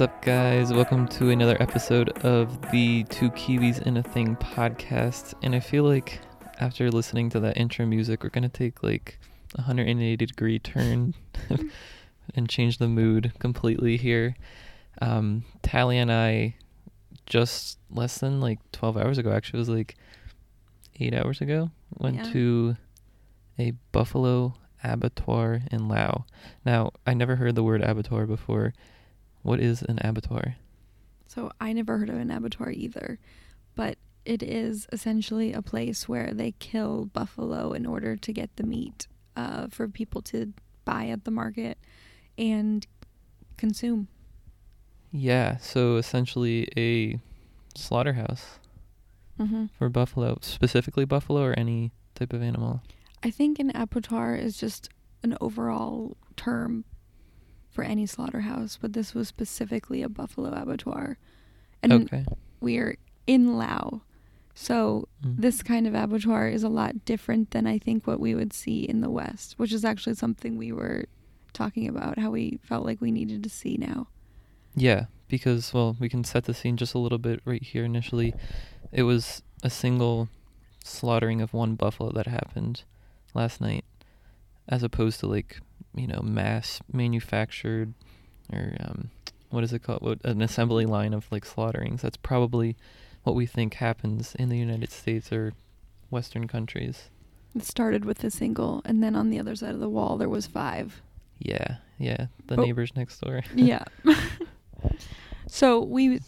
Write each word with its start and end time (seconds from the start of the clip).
What's 0.00 0.12
up, 0.14 0.22
guys? 0.22 0.72
Welcome 0.72 1.06
to 1.08 1.28
another 1.28 1.58
episode 1.60 2.08
of 2.24 2.70
the 2.70 3.04
Two 3.10 3.30
Kiwis 3.32 3.82
in 3.82 3.98
a 3.98 4.02
Thing 4.02 4.34
podcast. 4.36 5.34
And 5.42 5.54
I 5.54 5.60
feel 5.60 5.84
like 5.84 6.20
after 6.58 6.90
listening 6.90 7.28
to 7.28 7.40
that 7.40 7.58
intro 7.58 7.84
music, 7.84 8.22
we're 8.22 8.30
going 8.30 8.44
to 8.44 8.48
take 8.48 8.82
like 8.82 9.18
a 9.56 9.60
180 9.60 10.16
degree 10.16 10.58
turn 10.58 11.12
and 12.34 12.48
change 12.48 12.78
the 12.78 12.88
mood 12.88 13.34
completely 13.40 13.98
here. 13.98 14.36
Um, 15.02 15.44
Tally 15.60 15.98
and 15.98 16.10
I 16.10 16.54
just 17.26 17.78
less 17.90 18.16
than 18.16 18.40
like 18.40 18.58
12 18.72 18.96
hours 18.96 19.18
ago, 19.18 19.32
actually, 19.32 19.58
it 19.58 19.60
was 19.60 19.68
like 19.68 19.96
eight 20.98 21.12
hours 21.12 21.42
ago, 21.42 21.72
went 21.98 22.16
Yeah. 22.16 22.32
to 22.32 22.76
a 23.58 23.72
buffalo 23.92 24.54
abattoir 24.82 25.60
in 25.70 25.88
Lao. 25.88 26.24
Now, 26.64 26.92
I 27.06 27.12
never 27.12 27.36
heard 27.36 27.54
the 27.54 27.62
word 27.62 27.82
abattoir 27.82 28.24
before. 28.24 28.72
What 29.42 29.60
is 29.60 29.82
an 29.82 29.98
abattoir? 30.02 30.56
So 31.26 31.50
I 31.60 31.72
never 31.72 31.98
heard 31.98 32.10
of 32.10 32.16
an 32.16 32.30
abattoir 32.30 32.70
either, 32.70 33.18
but 33.74 33.96
it 34.24 34.42
is 34.42 34.86
essentially 34.92 35.52
a 35.52 35.62
place 35.62 36.08
where 36.08 36.32
they 36.32 36.52
kill 36.52 37.06
buffalo 37.06 37.72
in 37.72 37.86
order 37.86 38.16
to 38.16 38.32
get 38.32 38.54
the 38.56 38.64
meat 38.64 39.06
uh, 39.36 39.68
for 39.68 39.88
people 39.88 40.20
to 40.22 40.52
buy 40.84 41.06
at 41.06 41.24
the 41.24 41.30
market 41.30 41.78
and 42.36 42.86
consume. 43.56 44.08
Yeah, 45.12 45.56
so 45.58 45.96
essentially 45.96 46.68
a 46.76 47.18
slaughterhouse 47.76 48.58
hmm 49.38 49.66
for 49.78 49.88
buffalo, 49.88 50.38
specifically 50.42 51.04
buffalo 51.04 51.42
or 51.42 51.58
any 51.58 51.92
type 52.14 52.32
of 52.32 52.42
animal. 52.42 52.82
I 53.22 53.30
think 53.30 53.58
an 53.58 53.70
abattoir 53.74 54.34
is 54.34 54.56
just 54.56 54.90
an 55.22 55.36
overall 55.40 56.16
term 56.36 56.84
for 57.70 57.84
any 57.84 58.06
slaughterhouse, 58.06 58.78
but 58.80 58.92
this 58.92 59.14
was 59.14 59.28
specifically 59.28 60.02
a 60.02 60.08
buffalo 60.08 60.50
abattoir. 60.50 61.18
And 61.82 61.92
okay. 61.92 62.26
we're 62.60 62.96
in 63.26 63.56
Lao. 63.56 64.02
So 64.54 65.08
Mm. 65.24 65.36
this 65.38 65.62
kind 65.62 65.86
of 65.86 65.94
abattoir 65.94 66.48
is 66.48 66.62
a 66.62 66.68
lot 66.68 67.04
different 67.04 67.52
than 67.52 67.66
I 67.66 67.78
think 67.78 68.06
what 68.06 68.20
we 68.20 68.34
would 68.34 68.52
see 68.52 68.80
in 68.82 69.00
the 69.00 69.10
West, 69.10 69.54
which 69.58 69.72
is 69.72 69.84
actually 69.84 70.16
something 70.16 70.56
we 70.56 70.72
were 70.72 71.06
talking 71.52 71.88
about 71.88 72.18
how 72.18 72.30
we 72.30 72.58
felt 72.62 72.84
like 72.84 73.00
we 73.00 73.10
needed 73.10 73.42
to 73.42 73.48
see 73.48 73.76
now. 73.76 74.08
Yeah, 74.74 75.06
because 75.28 75.72
well, 75.72 75.96
we 75.98 76.08
can 76.08 76.24
set 76.24 76.44
the 76.44 76.54
scene 76.54 76.76
just 76.76 76.94
a 76.94 76.98
little 76.98 77.18
bit 77.18 77.40
right 77.44 77.62
here 77.62 77.84
initially. 77.84 78.34
It 78.92 79.04
was 79.04 79.42
a 79.62 79.70
single 79.70 80.28
slaughtering 80.84 81.40
of 81.40 81.52
one 81.52 81.74
buffalo 81.74 82.12
that 82.12 82.26
happened 82.26 82.82
last 83.34 83.60
night 83.60 83.84
as 84.68 84.82
opposed 84.82 85.20
to 85.20 85.26
like, 85.26 85.60
you 85.94 86.06
know, 86.06 86.20
mass 86.22 86.80
manufactured 86.92 87.94
or 88.52 88.76
um 88.80 89.10
what 89.50 89.64
is 89.64 89.72
it 89.72 89.82
called? 89.82 90.00
What, 90.02 90.24
an 90.24 90.42
assembly 90.42 90.86
line 90.86 91.12
of 91.12 91.26
like 91.32 91.44
slaughterings. 91.44 92.02
That's 92.02 92.16
probably 92.16 92.76
what 93.24 93.34
we 93.34 93.46
think 93.46 93.74
happens 93.74 94.34
in 94.36 94.48
the 94.48 94.56
United 94.58 94.90
States 94.92 95.32
or 95.32 95.52
western 96.08 96.46
countries. 96.46 97.10
It 97.54 97.64
started 97.64 98.04
with 98.04 98.22
a 98.22 98.30
single, 98.30 98.80
and 98.84 99.02
then 99.02 99.16
on 99.16 99.30
the 99.30 99.40
other 99.40 99.56
side 99.56 99.74
of 99.74 99.80
the 99.80 99.88
wall 99.88 100.16
there 100.16 100.28
was 100.28 100.46
five. 100.46 101.02
Yeah, 101.40 101.76
yeah, 101.98 102.26
the 102.46 102.56
But- 102.56 102.64
neighbors 102.64 102.94
next 102.94 103.18
door. 103.20 103.42
yeah. 103.56 103.82
so 105.48 105.80
we 105.82 106.20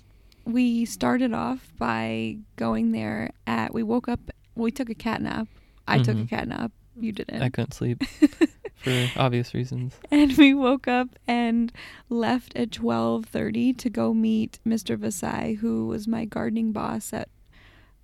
we 0.44 0.84
started 0.84 1.32
off 1.32 1.72
by 1.78 2.38
going 2.56 2.90
there 2.92 3.30
at 3.46 3.72
we 3.72 3.82
woke 3.84 4.08
up 4.08 4.18
we 4.56 4.70
took 4.70 4.90
a 4.90 4.94
cat 4.94 5.22
nap. 5.22 5.46
I 5.86 5.98
took 5.98 6.16
a 6.16 6.20
Mhm. 6.22 6.28
cat 6.28 6.48
nap. 6.48 6.72
You 6.98 7.12
didn't. 7.12 7.40
I 7.42 7.48
couldn't 7.48 7.72
sleep 7.74 8.02
for 8.82 9.08
obvious 9.16 9.54
reasons. 9.54 9.94
and 10.10 10.36
we 10.36 10.54
woke 10.54 10.88
up 10.88 11.08
and 11.26 11.72
left 12.08 12.54
at 12.56 12.70
12:30 12.70 13.76
to 13.78 13.90
go 13.90 14.12
meet 14.14 14.58
Mr. 14.66 14.96
Vasai 14.96 15.56
who 15.58 15.86
was 15.86 16.06
my 16.08 16.24
gardening 16.24 16.72
boss 16.72 17.12
at 17.12 17.28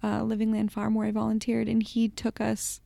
uh, 0.03 0.23
Living 0.23 0.53
Land 0.53 0.73
Farm 0.73 0.95
where 0.95 1.07
I 1.09 1.11
volunteered 1.11 1.69
and 1.69 1.83
he 1.83 2.09
took 2.09 2.41
us 2.41 2.81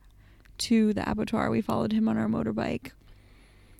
to 0.59 0.93
the 0.93 1.09
abattoir 1.09 1.49
we 1.49 1.61
followed 1.61 1.91
him 1.93 2.07
on 2.07 2.17
our 2.17 2.27
motorbike 2.27 2.91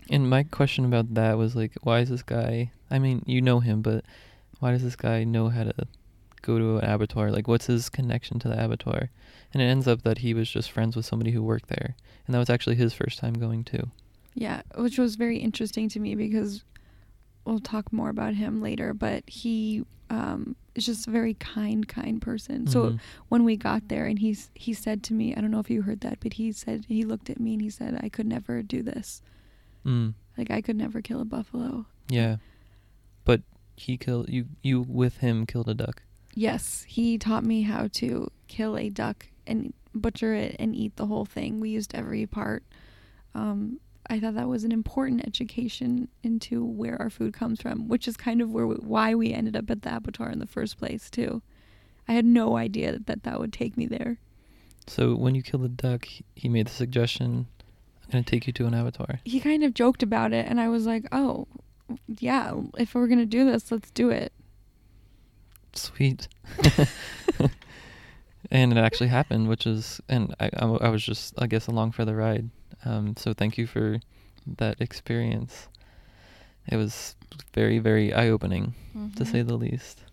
And 0.09 0.29
my 0.29 0.43
question 0.43 0.85
about 0.85 1.13
that 1.13 1.37
was 1.37 1.55
like, 1.55 1.71
why 1.83 1.99
is 1.99 2.09
this 2.09 2.23
guy? 2.23 2.71
I 2.91 2.99
mean, 2.99 3.23
you 3.25 3.41
know 3.41 3.59
him, 3.59 3.81
but 3.81 4.03
why 4.59 4.71
does 4.71 4.83
this 4.83 4.95
guy 4.95 5.23
know 5.23 5.49
how 5.49 5.63
to 5.63 5.73
go 6.41 6.57
to 6.57 6.77
an 6.77 6.85
abattoir? 6.89 7.31
Like, 7.31 7.47
what's 7.47 7.67
his 7.67 7.89
connection 7.89 8.37
to 8.39 8.47
the 8.49 8.63
abattoir? 8.63 9.09
And 9.53 9.61
it 9.61 9.65
ends 9.65 9.87
up 9.87 10.01
that 10.03 10.19
he 10.19 10.33
was 10.33 10.49
just 10.49 10.71
friends 10.71 10.95
with 10.95 11.05
somebody 11.05 11.31
who 11.31 11.41
worked 11.43 11.69
there, 11.69 11.95
and 12.25 12.33
that 12.33 12.39
was 12.39 12.49
actually 12.49 12.75
his 12.75 12.93
first 12.93 13.19
time 13.19 13.33
going 13.33 13.63
too. 13.63 13.91
Yeah 14.35 14.61
which 14.75 14.97
was 14.97 15.15
very 15.15 15.37
interesting 15.37 15.87
to 15.89 15.99
me 15.99 16.15
because 16.15 16.63
we'll 17.45 17.59
talk 17.59 17.91
more 17.93 18.09
about 18.09 18.33
him 18.35 18.61
later 18.61 18.93
but 18.93 19.23
he 19.27 19.85
um, 20.09 20.55
is 20.75 20.85
just 20.85 21.07
a 21.07 21.11
very 21.11 21.33
kind 21.35 21.87
kind 21.87 22.21
person 22.21 22.67
so 22.67 22.83
Mhm. 22.91 22.99
when 23.29 23.43
we 23.43 23.55
got 23.57 23.87
there 23.89 24.05
and 24.05 24.19
he's 24.19 24.51
he 24.55 24.73
said 24.73 25.01
to 25.03 25.13
me 25.13 25.35
I 25.35 25.41
don't 25.41 25.51
know 25.51 25.59
if 25.59 25.69
you 25.69 25.81
heard 25.83 26.01
that 26.01 26.19
but 26.19 26.33
he 26.33 26.51
said 26.51 26.85
he 26.87 27.03
looked 27.03 27.29
at 27.29 27.39
me 27.39 27.53
and 27.53 27.61
he 27.61 27.69
said 27.69 27.99
I 28.01 28.09
could 28.09 28.27
never 28.27 28.61
do 28.61 28.81
this 28.83 29.21
mm, 29.85 30.13
like 30.37 30.51
I 30.51 30.61
could 30.61 30.75
never 30.75 31.01
kill 31.01 31.21
a 31.21 31.25
buffalo 31.25 31.85
yeah, 32.09 32.35
but 33.23 33.41
he 33.77 33.97
killed 33.97 34.27
you. 34.29 34.45
You 34.61 34.81
with 34.81 35.17
him 35.17 35.45
killed 35.45 35.69
a 35.69 35.73
duck. 35.73 36.03
Yes, 36.35 36.83
he 36.87 37.17
taught 37.17 37.45
me 37.45 37.61
how 37.61 37.87
to 37.93 38.29
kill 38.47 38.77
a 38.77 38.89
duck 38.89 39.27
and 39.47 39.73
butcher 39.95 40.33
it 40.33 40.57
and 40.59 40.75
eat 40.75 40.97
the 40.97 41.05
whole 41.07 41.23
thing. 41.25 41.61
We 41.61 41.69
used 41.69 41.95
every 41.95 42.25
part. 42.27 42.63
Um, 43.33 43.79
I 44.09 44.19
thought 44.19 44.35
that 44.35 44.49
was 44.49 44.63
an 44.63 44.71
important 44.71 45.25
education 45.25 46.09
into 46.23 46.63
where 46.63 47.01
our 47.01 47.09
food 47.09 47.33
comes 47.33 47.61
from, 47.61 47.87
which 47.87 48.07
is 48.07 48.17
kind 48.17 48.41
of 48.41 48.51
where 48.51 48.67
we, 48.67 48.75
why 48.75 49.15
we 49.15 49.31
ended 49.33 49.55
up 49.55 49.69
at 49.69 49.81
the 49.81 49.95
abattoir 49.95 50.29
in 50.29 50.39
the 50.39 50.45
first 50.47 50.77
place 50.77 51.09
too. 51.09 51.41
I 52.07 52.13
had 52.13 52.25
no 52.25 52.57
idea 52.57 52.91
that 52.91 53.07
that, 53.07 53.23
that 53.23 53.39
would 53.39 53.53
take 53.53 53.77
me 53.77 53.85
there. 53.85 54.19
So 54.87 55.15
when 55.15 55.35
you 55.35 55.41
killed 55.41 55.63
the 55.63 55.69
duck, 55.69 56.05
he- 56.35 56.49
made 56.49 56.67
the 56.67 56.71
suggestion, 56.71 57.47
"I'm 58.03 58.11
gonna 58.11 58.23
take 58.23 58.45
you 58.45 58.53
to 58.53 58.65
an 58.65 58.73
abattoir." 58.73 59.21
He 59.23 59.39
kind 59.39 59.63
of 59.63 59.73
joked 59.73 60.03
about 60.03 60.33
it, 60.33 60.45
and 60.49 60.59
I 60.59 60.67
was 60.67 60.85
like, 60.85 61.07
"Oh, 61.13 61.47
yeah, 62.19 62.53
if 62.77 62.93
we're 62.93 63.07
gonna 63.07 63.25
do 63.25 63.45
this, 63.45 63.71
let's 63.71 63.91
do 63.91 64.09
it." 64.09 64.33
Sweet. 65.71 66.27
and 68.51 68.73
it 68.73 68.77
actually 68.77 69.07
happened, 69.07 69.47
which 69.47 69.65
is, 69.65 70.01
and 70.09 70.35
I, 70.39 70.49
I, 70.57 70.65
I 70.65 70.89
was 70.89 71.03
just, 71.03 71.33
I 71.37 71.47
guess, 71.47 71.67
along 71.67 71.93
for 71.93 72.03
the 72.03 72.15
ride. 72.15 72.49
Um, 72.85 73.15
so 73.17 73.33
thank 73.33 73.57
you 73.57 73.67
for 73.67 73.99
that 74.45 74.79
experience. 74.81 75.67
It 76.67 76.75
was 76.77 77.15
very, 77.53 77.79
very 77.79 78.13
eye 78.13 78.29
opening, 78.29 78.73
to 79.15 79.25
say 79.25 79.41
the 79.41 79.55
least. 79.57 80.03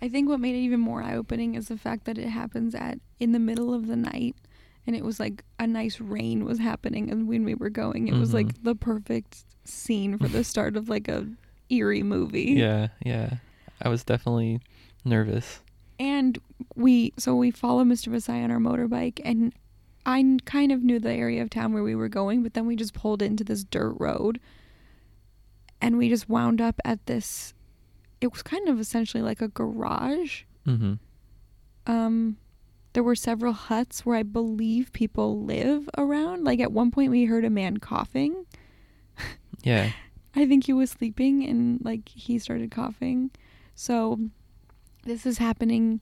I 0.00 0.08
think 0.08 0.28
what 0.28 0.38
made 0.40 0.54
it 0.54 0.58
even 0.60 0.78
more 0.80 1.02
eye 1.02 1.16
opening 1.16 1.54
is 1.54 1.68
the 1.68 1.76
fact 1.76 2.04
that 2.04 2.18
it 2.18 2.28
happens 2.28 2.74
at 2.74 2.98
in 3.18 3.32
the 3.32 3.38
middle 3.40 3.74
of 3.74 3.88
the 3.88 3.96
night 3.96 4.36
and 4.86 4.94
it 4.94 5.04
was 5.04 5.18
like 5.18 5.42
a 5.58 5.66
nice 5.66 6.00
rain 6.00 6.44
was 6.44 6.60
happening 6.60 7.10
and 7.10 7.26
when 7.26 7.44
we 7.44 7.54
were 7.56 7.68
going 7.68 8.06
it 8.06 8.14
was 8.14 8.30
Mhm. 8.30 8.34
like 8.34 8.62
the 8.62 8.76
perfect 8.76 9.44
scene 9.64 10.16
for 10.16 10.28
the 10.28 10.44
start 10.44 10.76
of 10.76 10.88
like 10.88 11.08
a 11.08 11.26
eerie 11.68 12.04
movie. 12.04 12.52
Yeah, 12.56 12.88
yeah. 13.04 13.38
I 13.82 13.88
was 13.88 14.04
definitely 14.04 14.60
nervous. 15.04 15.60
And 15.98 16.38
we 16.76 17.12
so 17.18 17.34
we 17.34 17.50
follow 17.50 17.82
Mr. 17.82 18.08
Vasai 18.12 18.44
on 18.44 18.52
our 18.52 18.58
motorbike 18.58 19.20
and 19.24 19.52
I 20.06 20.38
kind 20.44 20.72
of 20.72 20.82
knew 20.82 20.98
the 20.98 21.12
area 21.12 21.42
of 21.42 21.50
town 21.50 21.72
where 21.72 21.82
we 21.82 21.94
were 21.94 22.08
going, 22.08 22.42
but 22.42 22.54
then 22.54 22.66
we 22.66 22.76
just 22.76 22.94
pulled 22.94 23.20
into 23.22 23.44
this 23.44 23.64
dirt 23.64 23.94
road 23.98 24.40
and 25.80 25.98
we 25.98 26.08
just 26.08 26.28
wound 26.28 26.60
up 26.60 26.80
at 26.84 27.06
this 27.06 27.54
it 28.20 28.32
was 28.32 28.42
kind 28.42 28.68
of 28.68 28.80
essentially 28.80 29.22
like 29.22 29.40
a 29.40 29.48
garage 29.48 30.42
Mm-hmm. 30.66 30.94
um 31.86 32.36
there 32.92 33.02
were 33.02 33.14
several 33.14 33.52
huts 33.52 34.04
where 34.04 34.16
I 34.16 34.22
believe 34.22 34.92
people 34.92 35.42
live 35.44 35.88
around. 35.96 36.44
Like 36.44 36.58
at 36.58 36.72
one 36.72 36.90
point 36.90 37.10
we 37.10 37.26
heard 37.26 37.44
a 37.44 37.50
man 37.50 37.76
coughing. 37.76 38.44
Yeah. 39.62 39.92
I 40.34 40.46
think 40.46 40.66
he 40.66 40.72
was 40.72 40.90
sleeping 40.90 41.46
and 41.46 41.80
like 41.84 42.08
he 42.08 42.38
started 42.38 42.70
coughing. 42.70 43.30
So 43.74 44.18
this 45.04 45.26
is 45.26 45.38
happening 45.38 46.00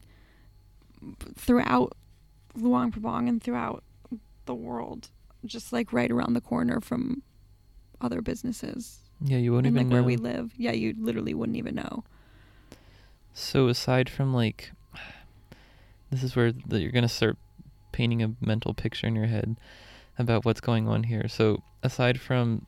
throughout 1.35 1.97
Luang 2.55 2.93
Prabang 2.93 3.29
and 3.29 3.43
throughout 3.43 3.83
the 4.47 4.55
world. 4.55 5.09
Just 5.45 5.73
like 5.73 5.93
right 5.93 6.11
around 6.11 6.33
the 6.33 6.41
corner 6.41 6.81
from 6.81 7.23
other 8.01 8.21
businesses. 8.23 8.99
Yeah, 9.21 9.39
you 9.39 9.53
won't 9.53 9.67
and 9.67 9.77
even 9.77 9.89
like 9.89 9.93
where 9.95 10.03
we 10.03 10.17
live. 10.17 10.53
Yeah, 10.57 10.73
you 10.73 10.95
literally 10.99 11.35
wouldn't 11.35 11.57
even 11.57 11.75
know. 11.75 12.05
So 13.35 13.69
aside 13.69 14.09
from 14.09 14.33
like, 14.35 14.71
this 16.11 16.23
is 16.23 16.35
where 16.35 16.53
the, 16.53 16.81
you're 16.81 16.93
gonna 16.93 17.09
start 17.09 17.37
painting 17.93 18.23
a 18.23 18.33
mental 18.41 18.75
picture 18.75 19.07
in 19.07 19.15
your 19.15 19.27
head 19.27 19.57
about 20.19 20.45
what's 20.45 20.61
going 20.61 20.89
on 20.89 21.05
here. 21.05 21.29
So 21.29 21.63
aside 21.83 22.21
from 22.21 22.67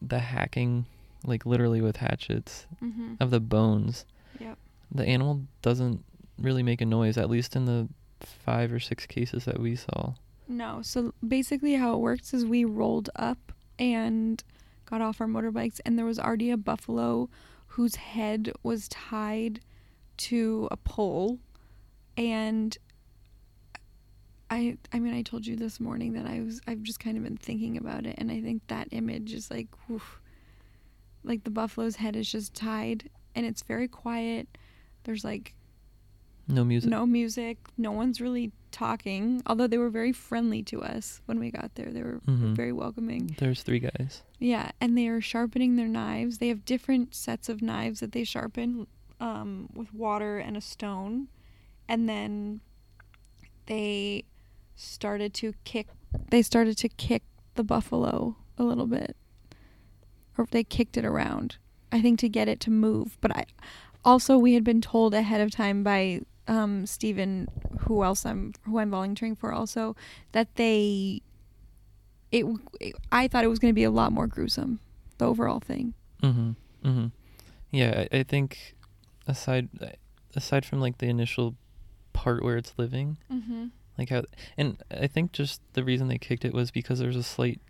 the 0.00 0.18
hacking, 0.18 0.86
like 1.24 1.46
literally 1.46 1.80
with 1.80 1.96
hatchets 1.98 2.66
Mm-hmm. 2.82 3.14
of 3.20 3.30
the 3.30 3.40
bones, 3.40 4.04
Yep. 4.40 4.58
the 4.90 5.06
animal 5.06 5.42
doesn't 5.60 6.04
really 6.38 6.62
make 6.62 6.80
a 6.80 6.86
noise. 6.86 7.16
At 7.16 7.30
least 7.30 7.54
in 7.54 7.66
the 7.66 7.88
five 8.20 8.72
or 8.72 8.80
six 8.80 9.06
cases 9.06 9.44
that 9.44 9.60
we 9.60 9.76
saw. 9.76 10.14
No. 10.52 10.80
So 10.82 11.14
basically, 11.26 11.74
how 11.74 11.94
it 11.94 11.98
works 11.98 12.32
is 12.34 12.44
we 12.44 12.64
rolled 12.64 13.10
up 13.16 13.52
and 13.78 14.42
got 14.84 15.00
off 15.00 15.20
our 15.20 15.26
motorbikes, 15.26 15.80
and 15.84 15.98
there 15.98 16.04
was 16.04 16.18
already 16.18 16.50
a 16.50 16.56
buffalo 16.56 17.28
whose 17.68 17.96
head 17.96 18.52
was 18.62 18.86
tied 18.88 19.60
to 20.18 20.68
a 20.70 20.76
pole 20.76 21.38
and 22.16 22.76
I 24.50 24.76
I 24.92 24.98
mean 24.98 25.14
I 25.14 25.22
told 25.22 25.46
you 25.46 25.56
this 25.56 25.80
morning 25.80 26.12
that 26.12 26.26
I 26.26 26.40
was 26.40 26.60
I've 26.66 26.82
just 26.82 27.00
kind 27.00 27.16
of 27.16 27.24
been 27.24 27.38
thinking 27.38 27.76
about 27.76 28.04
it 28.04 28.16
and 28.18 28.30
I 28.30 28.40
think 28.42 28.62
that 28.66 28.88
image 28.90 29.32
is 29.32 29.50
like 29.50 29.68
woof, 29.88 30.20
like 31.24 31.44
the 31.44 31.50
buffalo's 31.50 31.96
head 31.96 32.16
is 32.16 32.30
just 32.30 32.54
tied 32.54 33.08
and 33.34 33.46
it's 33.46 33.62
very 33.62 33.88
quiet. 33.88 34.46
There's 35.04 35.24
like 35.24 35.54
No 36.48 36.64
music. 36.64 36.90
no 36.90 37.06
music. 37.06 37.58
No 37.78 37.92
one's 37.92 38.20
really 38.20 38.52
talking. 38.72 39.42
Although 39.46 39.66
they 39.66 39.78
were 39.78 39.90
very 39.90 40.12
friendly 40.12 40.62
to 40.64 40.82
us 40.82 41.20
when 41.26 41.38
we 41.38 41.50
got 41.50 41.74
there. 41.74 41.90
They 41.92 42.02
were 42.02 42.20
Mhm. 42.26 42.54
very 42.56 42.72
welcoming. 42.72 43.34
There's 43.38 43.62
three 43.62 43.78
guys. 43.80 44.22
Yeah, 44.38 44.70
and 44.80 44.96
they 44.98 45.08
are 45.08 45.20
sharpening 45.20 45.76
their 45.76 45.88
knives. 45.88 46.38
They 46.38 46.48
have 46.48 46.64
different 46.64 47.14
sets 47.14 47.48
of 47.48 47.62
knives 47.62 48.00
that 48.00 48.12
they 48.12 48.24
sharpen 48.24 48.86
um, 49.20 49.68
with 49.72 49.94
water 49.94 50.38
and 50.38 50.56
a 50.56 50.60
stone. 50.60 51.28
And 51.88 52.08
then 52.08 52.60
they 53.66 54.24
started 54.74 55.32
to 55.34 55.54
kick 55.64 55.88
they 56.30 56.42
started 56.42 56.76
to 56.78 56.88
kick 56.88 57.22
the 57.54 57.64
buffalo 57.64 58.36
a 58.58 58.64
little 58.64 58.86
bit. 58.86 59.16
Or 60.36 60.46
they 60.50 60.64
kicked 60.64 60.96
it 60.96 61.04
around. 61.04 61.56
I 61.90 62.00
think 62.02 62.18
to 62.20 62.28
get 62.28 62.48
it 62.48 62.58
to 62.60 62.70
move. 62.70 63.16
But 63.20 63.36
I 63.36 63.44
also 64.04 64.36
we 64.38 64.54
had 64.54 64.64
been 64.64 64.80
told 64.80 65.14
ahead 65.14 65.40
of 65.40 65.50
time 65.50 65.82
by 65.84 66.22
um, 66.48 66.86
Stephen, 66.86 67.48
who 67.80 68.02
else 68.04 68.24
I'm 68.26 68.52
who 68.64 68.78
I'm 68.78 68.90
volunteering 68.90 69.36
for 69.36 69.52
also, 69.52 69.94
that 70.32 70.54
they 70.56 71.22
it, 72.30 72.44
it 72.80 72.94
I 73.10 73.28
thought 73.28 73.44
it 73.44 73.48
was 73.48 73.58
going 73.58 73.72
to 73.72 73.74
be 73.74 73.84
a 73.84 73.90
lot 73.90 74.12
more 74.12 74.26
gruesome, 74.26 74.80
the 75.18 75.26
overall 75.26 75.60
thing. 75.60 75.94
Mhm. 76.22 76.56
Mhm. 76.84 77.12
Yeah, 77.70 78.06
I, 78.12 78.18
I 78.18 78.22
think 78.22 78.74
aside 79.26 79.68
aside 80.34 80.64
from 80.64 80.80
like 80.80 80.98
the 80.98 81.06
initial 81.08 81.54
part 82.12 82.42
where 82.42 82.56
it's 82.56 82.74
living, 82.76 83.16
Mm-hmm. 83.32 83.66
like 83.98 84.08
how 84.10 84.24
and 84.56 84.82
I 84.90 85.06
think 85.06 85.32
just 85.32 85.60
the 85.74 85.84
reason 85.84 86.08
they 86.08 86.18
kicked 86.18 86.44
it 86.44 86.54
was 86.54 86.70
because 86.70 86.98
there's 86.98 87.16
a 87.16 87.22
slight 87.22 87.60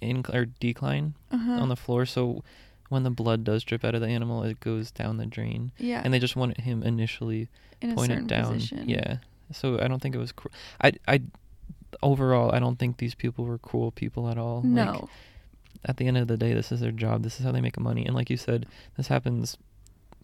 incline 0.00 0.36
or 0.36 0.44
decline 0.46 1.14
Uh-huh. 1.30 1.60
on 1.60 1.68
the 1.68 1.76
floor, 1.76 2.06
so 2.06 2.42
when 2.90 3.02
the 3.04 3.10
blood 3.10 3.42
does 3.44 3.64
drip 3.64 3.84
out 3.84 3.94
of 3.94 4.02
the 4.02 4.08
animal, 4.08 4.42
it 4.42 4.60
goes 4.60 4.90
down 4.90 5.16
the 5.16 5.24
drain. 5.26 5.72
yeah, 5.78 6.02
And 6.04 6.12
they 6.12 6.18
just 6.18 6.36
wanted 6.36 6.58
him 6.58 6.82
initially 6.82 7.48
in 7.80 7.92
a 7.92 7.94
point 7.94 8.12
it 8.12 8.26
down. 8.26 8.52
position. 8.52 8.86
Yeah. 8.88 9.16
So 9.52 9.80
I 9.80 9.88
don't 9.88 10.00
think 10.02 10.14
it 10.14 10.18
was 10.18 10.32
cru- 10.32 10.50
I 10.82 10.92
I 11.08 11.22
overall 12.02 12.54
I 12.54 12.58
don't 12.60 12.78
think 12.78 12.98
these 12.98 13.14
people 13.14 13.44
were 13.46 13.58
cruel 13.58 13.90
people 13.90 14.28
at 14.28 14.36
all. 14.38 14.56
Like, 14.62 14.64
No. 14.64 15.08
at 15.84 15.96
the 15.96 16.06
end 16.06 16.18
of 16.18 16.28
the 16.28 16.36
day, 16.36 16.52
this 16.52 16.70
is 16.70 16.80
their 16.80 16.92
job. 16.92 17.22
This 17.22 17.40
is 17.40 17.46
how 17.46 17.52
they 17.52 17.60
make 17.62 17.78
money. 17.80 18.04
And 18.06 18.14
like 18.14 18.28
you 18.30 18.36
said, 18.36 18.66
this 18.96 19.08
happens 19.08 19.56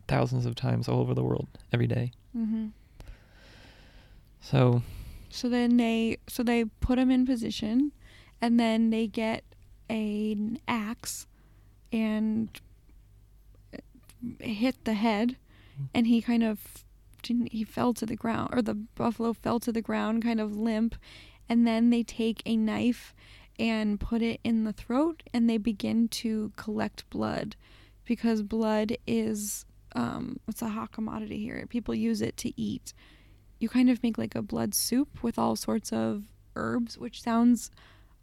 thousands 0.06 0.44
of 0.46 0.54
times 0.54 0.86
all 0.88 1.00
over 1.00 1.14
the 1.14 1.24
world 1.24 1.48
every 1.72 1.86
day. 1.88 2.12
mm-hmm. 2.36 2.66
So 4.40 4.82
So 5.30 5.48
then 5.48 5.76
they 5.76 6.18
so 6.28 6.42
they 6.42 6.64
put 6.80 6.98
him 6.98 7.10
in 7.10 7.26
position, 7.26 7.92
and 8.40 8.58
then 8.60 8.90
they 8.90 9.06
get 9.06 9.42
a, 9.90 10.32
an 10.32 10.58
axe, 10.68 11.26
and 11.92 12.48
hit 14.40 14.84
the 14.84 14.94
head, 14.94 15.36
and 15.94 16.06
he 16.06 16.20
kind 16.20 16.42
of 16.42 16.84
didn't 17.22 17.52
he 17.52 17.64
fell 17.64 17.92
to 17.92 18.06
the 18.06 18.14
ground 18.14 18.50
or 18.52 18.62
the 18.62 18.74
buffalo 18.74 19.32
fell 19.32 19.58
to 19.58 19.72
the 19.72 19.82
ground 19.82 20.22
kind 20.22 20.40
of 20.40 20.56
limp 20.56 20.94
and 21.48 21.66
then 21.66 21.90
they 21.90 22.04
take 22.04 22.40
a 22.46 22.56
knife 22.56 23.12
and 23.58 23.98
put 23.98 24.22
it 24.22 24.40
in 24.44 24.64
the 24.64 24.72
throat 24.72 25.22
and 25.32 25.48
they 25.48 25.56
begin 25.56 26.08
to 26.08 26.52
collect 26.56 27.08
blood 27.10 27.56
because 28.04 28.42
blood 28.42 28.96
is 29.06 29.64
um 29.94 30.38
it's 30.46 30.62
a 30.62 30.68
hot 30.68 30.92
commodity 30.92 31.38
here. 31.38 31.64
People 31.68 31.94
use 31.94 32.20
it 32.20 32.36
to 32.36 32.60
eat. 32.60 32.92
You 33.58 33.68
kind 33.68 33.88
of 33.88 34.02
make 34.02 34.18
like 34.18 34.34
a 34.34 34.42
blood 34.42 34.74
soup 34.74 35.22
with 35.22 35.38
all 35.38 35.56
sorts 35.56 35.92
of 35.92 36.24
herbs 36.54 36.98
which 36.98 37.22
sounds 37.22 37.70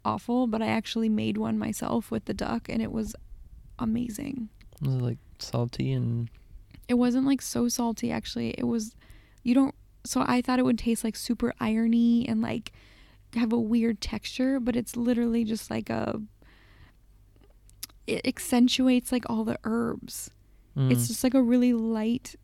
awful 0.04 0.46
but 0.46 0.60
i 0.60 0.66
actually 0.66 1.08
made 1.08 1.38
one 1.38 1.56
myself 1.56 2.10
with 2.10 2.26
the 2.26 2.34
duck 2.34 2.68
and 2.68 2.82
it 2.82 2.92
was 2.92 3.14
amazing 3.78 4.48
was 4.80 4.94
it 4.94 5.02
like 5.02 5.18
salty 5.38 5.92
and 5.92 6.28
it 6.88 6.94
wasn't 6.94 7.26
like 7.26 7.40
so 7.42 7.68
salty 7.68 8.10
actually. 8.10 8.50
It 8.58 8.64
was 8.66 8.94
you 9.42 9.54
don't 9.54 9.74
so 10.04 10.22
I 10.26 10.40
thought 10.42 10.58
it 10.58 10.64
would 10.64 10.78
taste 10.78 11.02
like 11.04 11.16
super 11.16 11.54
irony 11.60 12.28
and 12.28 12.42
like 12.42 12.72
have 13.34 13.52
a 13.52 13.58
weird 13.58 14.00
texture, 14.00 14.60
but 14.60 14.76
it's 14.76 14.96
literally 14.96 15.44
just 15.44 15.70
like 15.70 15.88
a 15.90 16.20
it 18.06 18.26
accentuates 18.26 19.10
like 19.12 19.24
all 19.30 19.44
the 19.44 19.58
herbs. 19.64 20.30
mm, 20.76 20.90
It's 20.92 21.08
just 21.08 21.24
like 21.24 21.34
a 21.34 21.42
really 21.42 21.72
light 21.72 22.36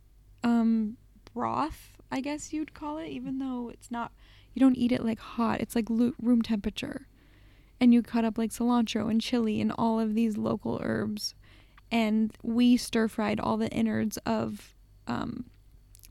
um 0.43 0.97
broth, 1.35 1.93
I 2.11 2.21
guess 2.21 2.53
you'd 2.53 2.73
call 2.75 2.99
it, 2.99 3.09
even 3.09 3.39
though 3.39 3.69
it's 3.73 3.91
not 3.91 4.13
you 4.55 4.61
don't 4.61 4.77
eat 4.77 4.91
it 4.93 5.05
like 5.05 5.19
hot. 5.21 5.61
It's 5.61 5.77
like 5.77 5.89
lo- 5.91 6.15
room 6.21 6.43
temperature. 6.43 7.07
And 7.81 7.95
you 7.95 8.03
cut 8.03 8.25
up 8.25 8.37
like 8.37 8.51
cilantro 8.51 9.11
and 9.11 9.21
chili 9.21 9.61
and 9.61 9.73
all 9.79 9.99
of 9.99 10.15
these 10.15 10.37
local 10.37 10.81
herbs 10.83 11.35
and 11.91 12.33
we 12.43 12.77
stir 12.77 13.09
fried 13.09 13.41
all 13.41 13.57
the 13.57 13.71
innards 13.71 14.17
of 14.19 14.75
um, 15.07 15.47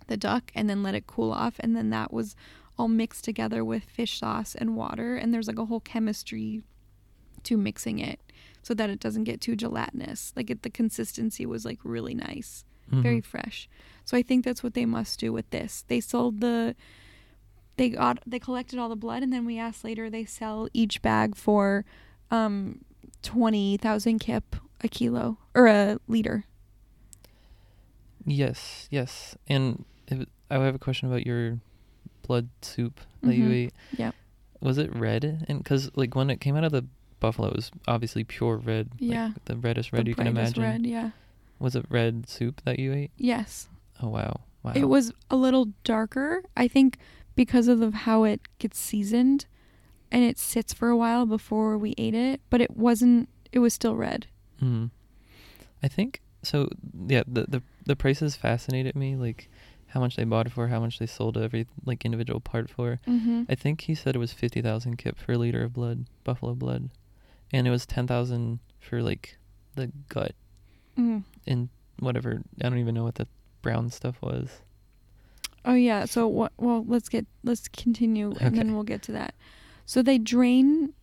the 0.07 0.17
duck 0.17 0.51
and 0.55 0.69
then 0.69 0.83
let 0.83 0.95
it 0.95 1.07
cool 1.07 1.31
off 1.31 1.55
and 1.59 1.75
then 1.75 1.89
that 1.91 2.11
was 2.11 2.35
all 2.77 2.87
mixed 2.87 3.23
together 3.23 3.63
with 3.63 3.83
fish 3.83 4.19
sauce 4.19 4.55
and 4.55 4.75
water 4.75 5.15
and 5.15 5.33
there's 5.33 5.47
like 5.47 5.59
a 5.59 5.65
whole 5.65 5.79
chemistry 5.79 6.61
to 7.43 7.57
mixing 7.57 7.99
it 7.99 8.19
so 8.61 8.73
that 8.73 8.89
it 8.89 8.99
doesn't 8.99 9.23
get 9.23 9.39
too 9.39 9.55
gelatinous. 9.55 10.33
Like 10.35 10.49
it, 10.49 10.63
the 10.63 10.69
consistency 10.69 11.45
was 11.45 11.65
like 11.65 11.79
really 11.83 12.13
nice 12.13 12.65
mhm. 12.91 13.01
very 13.01 13.21
fresh. 13.21 13.69
So 14.05 14.17
i 14.17 14.21
think 14.21 14.43
that's 14.43 14.63
what 14.63 14.73
they 14.73 14.85
must 14.85 15.19
do 15.19 15.31
with 15.31 15.49
this. 15.51 15.85
They 15.87 15.99
sold 15.99 16.41
the 16.41 16.75
they 17.79 17.89
got 17.89 18.19
they 18.27 18.37
collected 18.39 18.77
all 18.77 18.89
the 18.89 18.95
blood 18.95 19.23
and 19.23 19.33
then 19.33 19.45
we 19.45 19.57
asked 19.57 19.83
later 19.83 20.09
they 20.09 20.25
sell 20.25 20.67
each 20.73 21.01
bag 21.01 21.35
for 21.35 21.83
um 22.29 22.79
20,000 23.23 24.19
kip 24.19 24.55
a 24.81 24.87
kilo 24.87 25.37
or 25.55 25.65
a 25.67 25.97
liter 26.07 26.45
Yes, 28.25 28.87
yes. 28.91 29.35
And 29.47 29.85
it, 30.07 30.27
I 30.51 30.55
have 30.55 30.75
a 30.75 30.79
question 30.79 31.07
about 31.09 31.25
your 31.25 31.59
blood 32.27 32.49
soup 32.61 32.99
that 33.23 33.33
you 33.35 33.45
Mhm. 33.45 33.53
ate. 33.53 33.73
Yep. 33.97 34.15
Was 34.61 34.77
it 34.77 34.93
red? 34.95 35.45
And 35.47 35.59
because 35.63 35.89
like 35.95 36.15
when 36.15 36.29
it 36.29 36.39
came 36.39 36.55
out 36.55 36.63
of 36.63 36.71
the 36.71 36.85
buffalo, 37.19 37.47
it 37.49 37.55
was 37.55 37.71
obviously 37.87 38.23
pure 38.23 38.57
red. 38.57 38.89
like, 38.99 39.11
Yeah. 39.11 39.31
the 39.45 39.57
reddest 39.57 39.91
red 39.93 40.05
the 40.05 40.09
you 40.09 40.15
can 40.15 40.27
imagine. 40.27 40.61
red 40.63 40.85
yeah 40.85 41.11
Was 41.59 41.75
it 41.75 41.85
red 41.89 42.29
soup 42.29 42.61
that 42.65 42.77
you 42.79 42.93
ate? 42.93 43.11
yes 43.17 43.67
Oh 44.01 44.09
wow, 44.09 44.41
wow. 44.63 44.73
it 44.75 44.85
was 44.85 45.11
a 45.29 45.35
little 45.35 45.69
darker 45.83 46.43
i 46.55 46.67
think 46.69 46.97
because 47.39 47.69
of 47.69 47.79
the, 47.79 47.89
how 47.91 48.25
it 48.25 48.41
gets 48.59 48.77
seasoned 48.77 49.45
and 50.11 50.23
it 50.23 50.37
sits 50.37 50.73
for 50.73 50.89
a 50.89 50.97
while 50.97 51.25
before 51.25 51.77
we 51.77 51.93
ate 51.97 52.15
it 52.15 52.41
but 52.49 52.59
it 52.59 52.75
wasn't 52.75 53.29
it 53.51 53.59
was 53.59 53.73
still 53.73 53.95
red 53.95 54.27
Hmm. 54.59 54.87
I 55.81 55.87
think 55.87 56.21
so. 56.43 56.69
Yeah, 57.07 57.23
the 57.27 57.45
the 57.47 57.63
the 57.85 57.95
prices 57.95 58.35
fascinated 58.35 58.95
me. 58.95 59.15
Like 59.15 59.49
how 59.87 59.99
much 59.99 60.15
they 60.15 60.23
bought 60.23 60.47
it 60.47 60.51
for, 60.51 60.67
how 60.67 60.79
much 60.79 60.99
they 60.99 61.05
sold 61.05 61.37
every 61.37 61.65
like 61.85 62.05
individual 62.05 62.39
part 62.39 62.69
for. 62.69 62.99
mm-hmm. 63.07 63.43
I 63.49 63.55
think 63.55 63.81
he 63.81 63.95
said 63.95 64.15
it 64.15 64.19
was 64.19 64.33
fifty 64.33 64.61
thousand 64.61 64.97
kip 64.97 65.17
for 65.17 65.33
a 65.33 65.37
liter 65.37 65.63
of 65.63 65.73
blood, 65.73 66.05
buffalo 66.23 66.53
blood, 66.53 66.89
and 67.51 67.67
it 67.67 67.71
was 67.71 67.85
ten 67.85 68.07
thousand 68.07 68.59
for 68.79 69.01
like 69.01 69.37
the 69.75 69.91
gut 70.09 70.33
mm. 70.97 71.23
and 71.47 71.69
whatever. 71.99 72.41
I 72.61 72.69
don't 72.69 72.79
even 72.79 72.95
know 72.95 73.03
what 73.03 73.15
the 73.15 73.27
brown 73.61 73.89
stuff 73.89 74.21
was. 74.21 74.61
Oh 75.65 75.73
yeah. 75.73 76.05
So 76.05 76.27
what? 76.27 76.53
Well, 76.57 76.85
let's 76.87 77.09
get 77.09 77.25
let's 77.43 77.67
continue, 77.67 78.33
and 78.39 78.57
then 78.57 78.73
we'll 78.73 78.83
get 78.83 79.01
to 79.03 79.11
that. 79.13 79.35
So 79.85 80.01
they 80.01 80.17
drain 80.17 80.93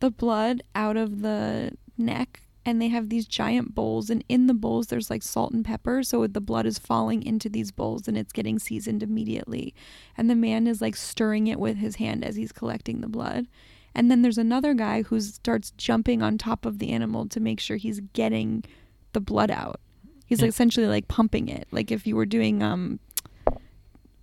the 0.00 0.10
blood 0.10 0.62
out 0.74 0.96
of 0.96 1.22
the 1.22 1.72
neck, 1.98 2.42
and 2.64 2.80
they 2.80 2.88
have 2.88 3.08
these 3.08 3.26
giant 3.26 3.74
bowls, 3.74 4.10
and 4.10 4.24
in 4.28 4.46
the 4.46 4.54
bowls 4.54 4.86
there's 4.88 5.10
like 5.10 5.22
salt 5.22 5.52
and 5.52 5.64
pepper. 5.64 6.02
So 6.02 6.26
the 6.26 6.40
blood 6.40 6.66
is 6.66 6.78
falling 6.78 7.22
into 7.22 7.48
these 7.48 7.70
bowls, 7.70 8.08
and 8.08 8.16
it's 8.16 8.32
getting 8.32 8.58
seasoned 8.58 9.02
immediately. 9.02 9.74
And 10.16 10.30
the 10.30 10.34
man 10.34 10.66
is 10.66 10.80
like 10.80 10.96
stirring 10.96 11.46
it 11.46 11.60
with 11.60 11.76
his 11.76 11.96
hand 11.96 12.24
as 12.24 12.36
he's 12.36 12.52
collecting 12.52 13.00
the 13.00 13.08
blood. 13.08 13.46
And 13.94 14.10
then 14.10 14.22
there's 14.22 14.38
another 14.38 14.72
guy 14.72 15.02
who 15.02 15.20
starts 15.20 15.70
jumping 15.76 16.22
on 16.22 16.38
top 16.38 16.64
of 16.64 16.78
the 16.78 16.90
animal 16.92 17.28
to 17.28 17.40
make 17.40 17.60
sure 17.60 17.76
he's 17.76 18.00
getting 18.14 18.64
the 19.12 19.20
blood 19.20 19.50
out. 19.50 19.80
He's 20.24 20.40
Yeah. 20.40 20.46
essentially 20.48 20.86
like 20.86 21.08
pumping 21.08 21.48
it, 21.48 21.68
like 21.72 21.90
if 21.90 22.06
you 22.06 22.16
were 22.16 22.24
doing 22.24 22.62
um 22.62 23.00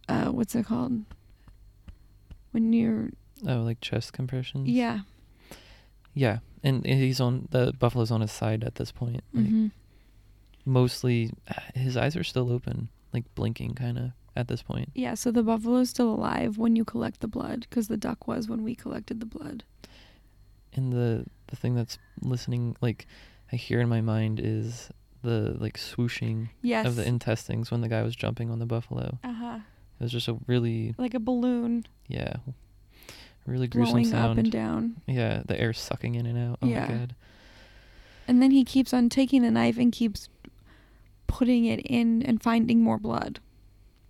uh 0.10 0.32
what's 0.32 0.56
it 0.56 0.66
called 0.66 1.04
when 2.52 2.74
you're 2.74 3.10
Oh, 3.48 3.62
like 3.62 3.80
chest 3.80 4.12
compressions. 4.12 4.68
yeah 4.68 5.00
Yeah, 6.14 6.40
and 6.64 6.86
he's 6.86 7.22
on 7.22 7.48
the 7.52 7.72
buffalo's 7.80 8.12
on 8.12 8.20
his 8.22 8.32
side 8.32 8.64
at 8.66 8.76
this 8.76 8.92
point. 8.92 9.24
Like, 9.34 9.46
hmm 9.48 9.68
Mostly, 10.66 11.32
his 11.74 11.96
eyes 11.98 12.16
are 12.16 12.24
still 12.24 12.52
open, 12.52 12.90
like 13.14 13.24
blinking, 13.34 13.74
kind 13.76 13.98
of 13.98 14.12
at 14.36 14.48
this 14.48 14.62
point. 14.62 14.90
yeah 14.94 15.14
so 15.16 15.32
the 15.32 15.42
buffalo's 15.44 15.90
still 15.90 16.10
alive 16.14 16.58
when 16.58 16.76
you 16.76 16.84
collect 16.86 17.22
the 17.22 17.28
blood 17.28 17.66
because 17.70 17.88
the 17.88 17.98
duck 17.98 18.28
was 18.28 18.48
when 18.50 18.64
we 18.64 18.76
collected 18.76 19.20
the 19.20 19.26
blood 19.26 19.64
And 20.74 20.92
the 20.94 21.26
the 21.48 21.56
thing 21.56 21.76
that's 21.76 21.98
listening, 22.22 22.76
like 22.82 23.08
I 23.52 23.56
hear 23.56 23.80
in 23.82 23.90
my 23.90 24.02
mind, 24.02 24.40
is 24.44 24.90
the 25.24 25.56
like 25.60 25.78
swooshing 25.78 26.50
Yes. 26.62 26.86
of 26.86 26.96
the 26.96 27.06
intestines 27.08 27.72
when 27.72 27.82
the 27.82 27.88
guy 27.90 28.04
was 28.04 28.16
jumping 28.16 28.52
on 28.52 28.60
the 28.60 28.66
buffalo. 28.68 29.18
uh 29.24 29.34
huh. 29.34 29.60
It 30.00 30.04
was 30.04 30.12
just 30.12 30.28
a 30.28 30.38
really 30.48 30.96
Like 30.98 31.14
a 31.14 31.20
balloon 31.20 31.86
yeah, 32.08 32.38
really 33.46 33.68
gruesome 33.68 33.92
blowing 33.92 34.06
sound. 34.06 34.32
up 34.32 34.38
and 34.38 34.52
down. 34.52 35.02
Yeah, 35.08 35.44
the 35.46 35.60
air 35.60 35.74
sucking 35.74 36.16
in 36.16 36.26
and 36.26 36.38
out. 36.38 36.60
Oh 36.62 36.68
Yeah. 36.68 36.88
my 36.88 36.94
god. 36.94 37.16
And 38.28 38.42
then 38.42 38.52
he 38.52 38.64
keeps 38.64 38.94
on 38.94 39.10
taking 39.10 39.42
the 39.42 39.52
knife 39.52 39.78
and 39.78 39.92
keeps 39.92 40.30
putting 41.28 41.66
it 41.66 41.80
in 41.82 42.22
and 42.24 42.42
finding 42.42 42.82
more 42.82 42.98
blood. 42.98 43.40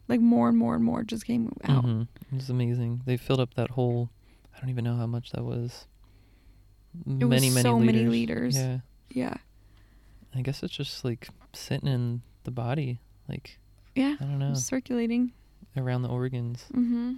Like 0.07 0.19
more 0.21 0.49
and 0.49 0.57
more 0.57 0.75
and 0.75 0.83
more 0.83 1.03
just 1.03 1.25
came 1.25 1.51
out. 1.63 1.85
Mhm. 1.85 2.07
It 2.31 2.35
was 2.35 2.49
amazing. 2.49 3.01
They 3.05 3.17
filled 3.17 3.39
up 3.39 3.53
that 3.55 3.71
whole. 3.71 4.09
I 4.55 4.59
don't 4.59 4.69
even 4.69 4.83
know 4.83 4.95
how 4.97 5.07
much 5.07 5.31
that 5.31 5.43
was. 5.43 5.85
It 7.05 7.07
was 7.23 7.29
many, 7.29 7.49
many 7.49 7.61
so 7.61 7.77
liters. 7.77 7.85
many 7.95 8.05
liters. 8.09 8.55
Yeah, 8.57 8.79
Yeah. 9.11 9.37
I 10.35 10.41
guess 10.41 10.61
it's 10.63 10.73
just 10.75 11.03
like 11.05 11.29
sitting 11.53 11.87
in 11.87 12.21
the 12.43 12.51
body, 12.51 12.99
like 13.27 13.59
Yeah. 13.95 14.15
I 14.19 14.23
don't 14.23 14.39
know, 14.39 14.53
Circulating. 14.55 15.31
Around 15.77 16.01
the 16.01 16.09
organs. 16.09 16.65
Mm-hmm. 16.73 17.13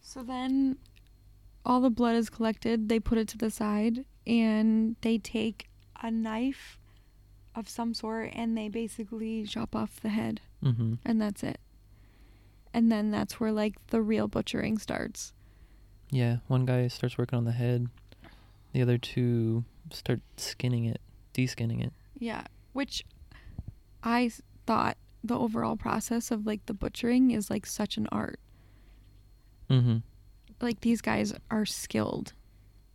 So 0.00 0.22
then 0.22 0.76
all 1.64 1.80
the 1.80 1.90
blood 1.90 2.16
is 2.16 2.30
collected, 2.30 2.88
they 2.88 2.98
put 3.00 3.18
it 3.18 3.28
to 3.28 3.38
the 3.38 3.50
side, 3.50 4.04
and 4.26 4.96
they 5.02 5.18
take 5.18 5.68
a 6.02 6.10
knife 6.10 6.78
of 7.54 7.68
some 7.68 7.92
sort 7.94 8.30
and 8.32 8.56
they 8.56 8.68
basically 8.68 9.44
chop 9.44 9.74
off 9.76 10.00
the 10.00 10.08
head, 10.10 10.40
Mm-hmm. 10.64 10.94
and 11.04 11.20
that's 11.20 11.42
it. 11.42 11.58
And 12.72 12.90
then 12.92 13.10
that's 13.10 13.40
where 13.40 13.50
like 13.52 13.74
the 13.88 14.00
real 14.00 14.28
butchering 14.28 14.78
starts. 14.78 15.32
Yeah, 16.10 16.36
one 16.48 16.64
guy 16.66 16.86
starts 16.88 17.18
working 17.18 17.36
on 17.36 17.44
the 17.44 17.52
head. 17.52 17.88
The 18.72 18.82
other 18.82 18.98
two 18.98 19.64
start 19.92 20.20
skinning 20.36 20.84
it, 20.84 21.00
de-skinning 21.32 21.80
it. 21.80 21.92
Yeah, 22.18 22.44
which 22.72 23.04
I 24.04 24.30
thought 24.66 24.96
the 25.22 25.38
overall 25.38 25.76
process 25.76 26.30
of 26.30 26.46
like 26.46 26.66
the 26.66 26.74
butchering 26.74 27.30
is 27.30 27.50
like 27.50 27.66
such 27.66 27.96
an 27.96 28.08
art. 28.10 28.40
Mm-hmm. 29.68 29.98
Like 30.60 30.80
these 30.80 31.00
guys 31.00 31.32
are 31.50 31.66
skilled. 31.66 32.32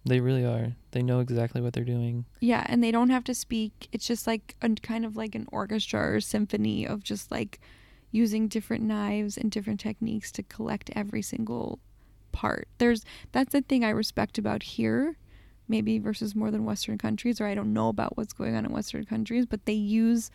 They 0.08 0.20
really 0.20 0.46
are. 0.46 0.76
They 0.92 1.02
know 1.02 1.20
exactly 1.20 1.62
what 1.62 1.74
they're 1.74 1.84
doing. 1.84 2.26
Yeah, 2.40 2.64
and 2.68 2.84
they 2.84 2.92
don't 2.92 3.10
have 3.10 3.24
to 3.24 3.34
speak. 3.34 3.88
It's 3.92 4.06
just 4.06 4.28
like 4.28 4.56
a 4.62 4.70
kind 4.70 5.04
of 5.04 5.18
like 5.18 5.34
an 5.34 5.48
orchestra 5.52 6.16
or 6.16 6.22
symphony 6.22 6.86
of 6.86 7.04
just 7.04 7.32
like 7.32 7.60
using 8.12 8.48
different 8.48 8.84
knives 8.84 9.36
and 9.36 9.50
different 9.50 9.80
techniques 9.80 10.32
to 10.34 10.44
collect 10.44 10.92
every 10.96 11.24
single 11.24 11.80
part. 12.32 12.68
There's 12.78 13.04
that's 13.32 13.52
the 13.52 13.62
thing 13.62 13.84
I 13.84 13.90
respect 13.90 14.38
about 14.38 14.62
here, 14.62 15.18
maybe 15.68 15.98
versus 15.98 16.36
more 16.36 16.52
than 16.52 16.66
western 16.66 17.00
countries 17.00 17.42
or 17.42 17.48
I 17.48 17.56
don't 17.56 17.74
know 17.74 17.90
about 17.90 18.16
what's 18.16 18.34
going 18.34 18.56
on 18.56 18.66
in 18.66 18.72
western 18.72 19.06
countries, 19.06 19.48
but 19.48 19.66
they 19.66 19.74
use 19.74 20.30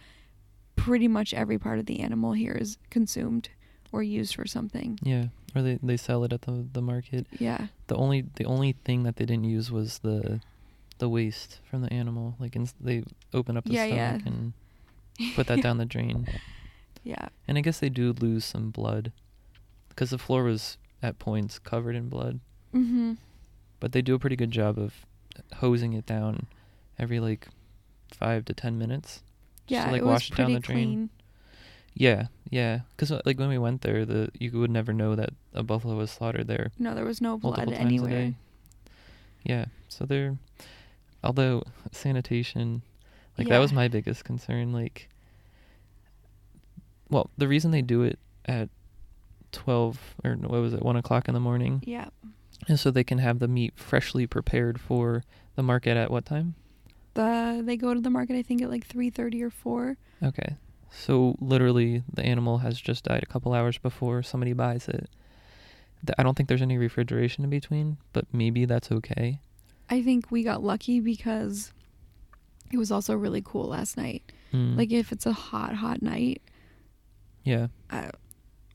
pretty 0.84 1.08
much 1.08 1.32
every 1.34 1.58
part 1.58 1.78
of 1.78 1.86
the 1.86 2.00
animal 2.00 2.32
here 2.32 2.52
is 2.52 2.78
consumed 2.90 3.48
or 3.92 4.02
used 4.02 4.34
for 4.34 4.46
something. 4.46 4.98
Yeah, 5.02 5.26
or 5.54 5.62
they, 5.62 5.78
they 5.82 5.96
sell 5.96 6.24
it 6.24 6.32
at 6.32 6.42
the 6.42 6.64
the 6.72 6.82
market. 6.82 7.26
Yeah. 7.38 7.66
The 7.88 7.96
only 7.96 8.26
the 8.36 8.44
only 8.44 8.72
thing 8.84 9.02
that 9.04 9.16
they 9.16 9.24
didn't 9.26 9.44
use 9.44 9.70
was 9.70 9.98
the 10.00 10.40
the 10.98 11.08
waste 11.08 11.60
from 11.68 11.82
the 11.82 11.92
animal. 11.92 12.34
Like 12.38 12.54
ins- 12.56 12.74
they 12.80 13.04
open 13.32 13.56
up 13.56 13.64
the 13.64 13.72
Yeah, 13.72 13.86
stomach 13.86 14.22
yeah. 14.24 14.32
and 14.32 14.52
put 15.34 15.46
that 15.48 15.62
down 15.62 15.78
the 15.78 15.84
drain. 15.86 16.26
Yeah. 17.02 17.28
And 17.48 17.56
I 17.58 17.62
guess 17.62 17.78
they 17.80 17.88
do 17.88 18.12
lose 18.12 18.44
some 18.44 18.70
blood 18.70 19.12
because 19.88 20.10
the 20.10 20.18
floor 20.18 20.44
was 20.44 20.76
at 21.02 21.18
points 21.18 21.58
covered 21.58 21.96
in 21.96 22.08
blood. 22.08 22.40
Mhm. 22.74 23.16
But 23.80 23.92
they 23.92 24.02
do 24.02 24.14
a 24.14 24.18
pretty 24.18 24.36
good 24.36 24.50
job 24.50 24.78
of 24.78 25.06
hosing 25.56 25.94
it 25.94 26.04
down 26.06 26.46
every 26.98 27.18
like 27.18 27.48
five 28.12 28.44
to 28.44 28.54
ten 28.54 28.76
minutes. 28.78 29.22
Yeah, 29.70 29.86
to, 29.86 29.92
like 29.92 30.02
it 30.02 30.04
was 30.04 30.28
it 30.30 30.34
down 30.36 30.52
the 30.52 30.60
drain. 30.60 30.76
clean. 30.88 31.10
Yeah, 31.94 32.26
yeah. 32.50 32.80
Because 32.96 33.10
like 33.24 33.38
when 33.38 33.48
we 33.48 33.58
went 33.58 33.82
there, 33.82 34.04
the 34.04 34.30
you 34.38 34.52
would 34.58 34.70
never 34.70 34.92
know 34.92 35.14
that 35.16 35.30
a 35.54 35.62
buffalo 35.62 35.96
was 35.96 36.10
slaughtered 36.10 36.46
there 36.46 36.70
No, 36.78 36.94
there 36.94 37.04
was 37.04 37.20
no 37.20 37.36
blood 37.36 37.72
anywhere. 37.72 38.34
Yeah. 39.44 39.66
So 39.88 40.04
they're, 40.06 40.36
although 41.24 41.62
sanitation, 41.92 42.82
like 43.36 43.48
that 43.48 43.58
was 43.58 43.72
my 43.72 43.88
biggest 43.88 44.24
concern. 44.24 44.72
Like, 44.72 45.08
well, 47.08 47.30
the 47.36 47.48
reason 47.48 47.70
they 47.70 47.82
do 47.82 48.02
it 48.02 48.18
at 48.44 48.68
twelve 49.52 50.14
or 50.24 50.34
what 50.34 50.60
was 50.60 50.72
it, 50.74 50.82
one 50.82 50.96
o'clock 50.96 51.26
in 51.28 51.34
the 51.34 51.40
morning, 51.40 51.82
Yeah. 51.84 52.08
is 52.68 52.80
so 52.80 52.90
they 52.90 53.04
can 53.04 53.18
have 53.18 53.38
the 53.40 53.48
meat 53.48 53.74
freshly 53.76 54.26
prepared 54.26 54.80
for 54.80 55.24
the 55.56 55.62
market 55.62 55.96
at 55.96 56.10
what 56.10 56.24
time? 56.24 56.54
The 57.14 57.62
they 57.64 57.76
go 57.76 57.94
to 57.94 58.00
the 58.00 58.10
market 58.10 58.36
I 58.36 58.42
think 58.42 58.62
at 58.62 58.70
like 58.70 58.86
3:30 58.86 59.42
or 59.42 59.50
4. 59.50 59.96
Okay. 60.22 60.56
So 60.92 61.36
literally, 61.40 62.02
the 62.12 62.24
animal 62.24 62.58
has 62.58 62.80
just 62.80 63.04
died 63.04 63.22
a 63.22 63.26
couple 63.26 63.52
hours 63.52 63.78
before 63.78 64.22
somebody 64.22 64.52
buys 64.52 64.88
it. 64.88 65.08
I 66.18 66.22
don't 66.22 66.36
think 66.36 66.48
there's 66.48 66.62
any 66.62 66.78
refrigeration 66.78 67.44
in 67.44 67.50
between, 67.50 67.98
but 68.12 68.26
maybe 68.32 68.64
that's 68.64 68.90
okay. 68.90 69.40
I 69.88 70.02
think 70.02 70.30
we 70.30 70.42
got 70.42 70.62
lucky 70.62 71.00
because 71.00 71.72
it 72.72 72.78
was 72.78 72.90
also 72.90 73.14
really 73.14 73.42
cool 73.44 73.68
last 73.68 73.96
night. 73.96 74.32
Mm. 74.52 74.76
Like 74.76 74.92
if 74.92 75.12
it's 75.12 75.26
a 75.26 75.32
hot 75.32 75.74
hot 75.74 76.02
night, 76.02 76.42
yeah, 77.44 77.68
I 77.90 78.10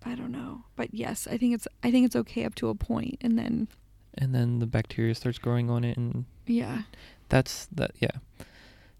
I 0.05 0.15
don't 0.15 0.31
know. 0.31 0.63
But 0.75 0.93
yes, 0.93 1.27
I 1.29 1.37
think 1.37 1.55
it's 1.55 1.67
I 1.83 1.91
think 1.91 2.05
it's 2.05 2.15
okay 2.15 2.45
up 2.45 2.55
to 2.55 2.69
a 2.69 2.75
point 2.75 3.17
and 3.21 3.37
then 3.37 3.67
and 4.17 4.33
then 4.33 4.59
the 4.59 4.67
bacteria 4.67 5.15
starts 5.15 5.37
growing 5.37 5.69
on 5.69 5.83
it, 5.83 5.97
and 5.97 6.25
yeah. 6.45 6.83
That's 7.29 7.67
that. 7.73 7.91
Yeah, 7.99 8.11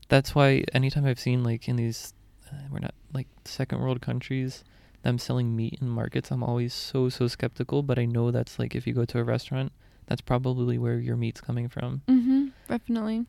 that's 0.10 0.36
why 0.36 0.64
anytime 0.74 1.06
I've 1.06 1.20
seen 1.20 1.44
like 1.44 1.68
in 1.68 1.76
these, 1.76 2.14
uh, 2.52 2.56
we're 2.72 2.80
not 2.80 2.94
like 3.14 3.28
second 3.46 3.80
world 3.82 4.02
countries, 4.02 4.64
them 5.04 5.18
selling 5.18 5.56
meat 5.56 5.78
in 5.82 5.90
markets, 5.90 6.32
I'm 6.32 6.44
always 6.44 6.74
so 6.74 7.10
so 7.10 7.28
skeptical. 7.28 7.84
But 7.84 8.00
I 8.00 8.06
know 8.06 8.32
that's 8.32 8.60
like 8.60 8.76
if 8.76 8.86
you 8.88 8.94
go 8.94 9.06
to 9.06 9.20
a 9.20 9.24
restaurant, 9.24 9.72
that's 10.08 10.22
probably 10.22 10.78
where 10.78 11.00
your 11.00 11.16
meat's 11.16 11.42
coming 11.42 11.68
from. 11.70 12.02
mm-hmm 12.08 12.48
Definitely. 12.68 13.26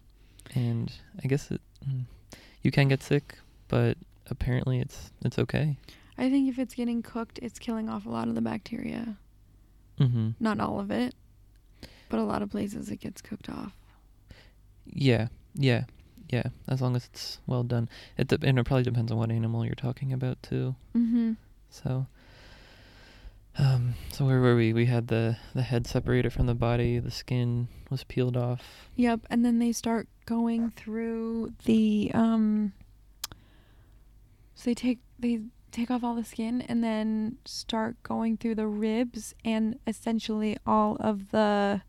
and 0.54 0.92
I 1.22 1.28
guess 1.28 1.50
it, 1.50 1.60
mm, 1.86 2.04
you 2.62 2.70
can 2.70 2.88
get 2.88 3.02
sick, 3.02 3.38
but 3.68 3.96
apparently 4.30 4.80
it's 4.80 5.10
it's 5.24 5.38
okay. 5.38 5.76
I 6.18 6.30
think 6.30 6.48
if 6.48 6.58
it's 6.58 6.74
getting 6.74 7.02
cooked, 7.02 7.38
it's 7.42 7.58
killing 7.58 7.88
off 7.90 8.06
a 8.06 8.08
lot 8.10 8.28
of 8.28 8.34
the 8.34 8.40
bacteria. 8.40 9.16
Mm-hmm. 10.00 10.30
Not 10.40 10.60
all 10.60 10.80
of 10.80 10.90
it, 10.90 11.14
but 12.08 12.18
a 12.18 12.22
lot 12.22 12.42
of 12.42 12.50
places 12.50 12.90
it 12.90 13.00
gets 13.00 13.20
cooked 13.20 13.48
off. 13.50 13.72
Yeah, 14.92 15.28
yeah, 15.54 15.84
yeah. 16.30 16.44
As 16.68 16.80
long 16.80 16.96
as 16.96 17.06
it's 17.06 17.38
well 17.46 17.62
done, 17.62 17.88
it 18.16 18.28
de- 18.28 18.38
and 18.46 18.58
it 18.58 18.64
probably 18.64 18.84
depends 18.84 19.10
on 19.12 19.18
what 19.18 19.30
animal 19.30 19.64
you're 19.64 19.74
talking 19.74 20.12
about 20.12 20.42
too. 20.42 20.74
Mhm. 20.94 21.36
So, 21.70 22.06
um, 23.58 23.94
so 24.12 24.24
where 24.26 24.40
were 24.40 24.56
we? 24.56 24.72
We 24.72 24.86
had 24.86 25.08
the 25.08 25.36
the 25.54 25.62
head 25.62 25.86
separated 25.86 26.32
from 26.32 26.46
the 26.46 26.54
body. 26.54 26.98
The 26.98 27.10
skin 27.10 27.68
was 27.90 28.04
peeled 28.04 28.36
off. 28.36 28.88
Yep, 28.96 29.20
and 29.30 29.44
then 29.44 29.58
they 29.58 29.72
start 29.72 30.08
going 30.26 30.70
through 30.70 31.52
the 31.64 32.10
um 32.14 32.72
so 34.54 34.70
they 34.70 34.74
take 34.74 34.98
they 35.18 35.40
take 35.70 35.90
off 35.90 36.02
all 36.02 36.14
the 36.14 36.24
skin 36.24 36.62
and 36.62 36.82
then 36.82 37.36
start 37.44 38.02
going 38.02 38.36
through 38.36 38.54
the 38.54 38.66
ribs 38.66 39.34
and 39.44 39.78
essentially 39.86 40.56
all 40.66 40.96
of 41.00 41.30
the 41.30 41.82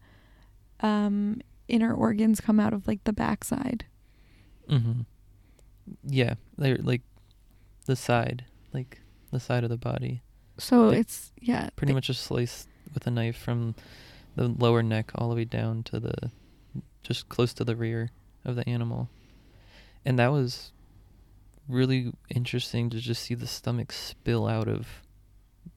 um 0.82 1.42
inner 1.68 1.94
organs 1.94 2.40
come 2.42 2.60
out 2.60 2.74
of 2.74 2.88
like 2.88 3.04
the 3.04 3.14
backside. 3.14 3.86
Mm-hmm. 4.70 5.02
Yeah, 6.04 6.36
they're 6.58 6.78
like 6.78 7.02
the 7.86 7.96
side, 7.96 8.46
like 8.74 9.02
the 9.32 9.40
side 9.40 9.64
of 9.64 9.70
the 9.70 9.78
body. 9.78 10.22
So 10.58 10.90
it's 10.90 11.32
yeah. 11.40 11.70
Pretty 11.76 11.92
they- 11.92 11.96
much 11.96 12.10
a 12.10 12.14
slice 12.14 12.68
with 12.94 13.06
a 13.08 13.12
knife 13.12 13.38
from 13.38 13.76
the 14.36 14.48
lower 14.48 14.84
neck 14.84 15.12
all 15.16 15.30
the 15.30 15.36
way 15.36 15.46
down 15.46 15.84
to 15.84 16.00
the 16.00 16.32
just 17.04 17.30
close 17.30 17.54
to 17.54 17.64
the 17.64 17.76
rear 17.76 18.10
of 18.44 18.56
the 18.56 18.68
animal. 18.68 19.10
And 20.06 20.18
that 20.20 20.32
was 20.32 20.72
really 21.68 22.14
interesting 22.30 22.90
to 22.90 23.00
just 23.00 23.24
see 23.24 23.34
the 23.36 23.48
stomach 23.48 23.92
spill 23.92 24.48
out 24.48 24.68
of 24.68 24.88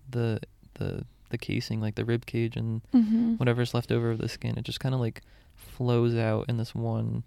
the 0.08 0.40
the 0.74 1.04
the 1.30 1.38
casing, 1.38 1.80
like 1.80 1.94
the 1.94 2.04
rib 2.04 2.26
cage 2.26 2.56
and 2.56 2.80
Mhm. 2.92 3.38
whatever's 3.38 3.72
left 3.74 3.92
over 3.92 4.10
of 4.10 4.18
the 4.18 4.28
skin. 4.28 4.58
It 4.58 4.64
just 4.64 4.80
kind 4.80 4.94
of 4.94 5.00
like 5.00 5.22
flows 5.60 6.14
out 6.14 6.46
in 6.48 6.56
this 6.56 6.74
one. 6.74 7.22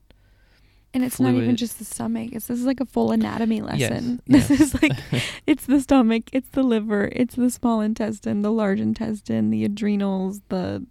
And 0.95 1.03
it's 1.03 1.19
not 1.19 1.33
even 1.33 1.55
just 1.55 1.79
the 1.79 1.85
stomach. 1.85 2.29
It's 2.33 2.45
this 2.45 2.59
is 2.59 2.65
like 2.65 2.79
a 2.79 2.85
full 2.85 3.11
anatomy 3.11 3.61
lesson. 3.61 4.21
yes. 4.27 4.47
This 4.47 4.61
is 4.61 4.81
like 4.81 4.91
it's 5.47 5.65
the 5.65 5.79
stomach, 5.81 6.25
it's 6.31 6.49
the 6.49 6.61
liver, 6.61 7.09
it's 7.11 7.35
the 7.35 7.49
small 7.49 7.81
intestine, 7.81 8.43
the 8.43 8.51
large 8.51 8.79
intestine, 8.79 9.49
the 9.49 9.65
adrenals, 9.65 10.41
the 10.49 10.85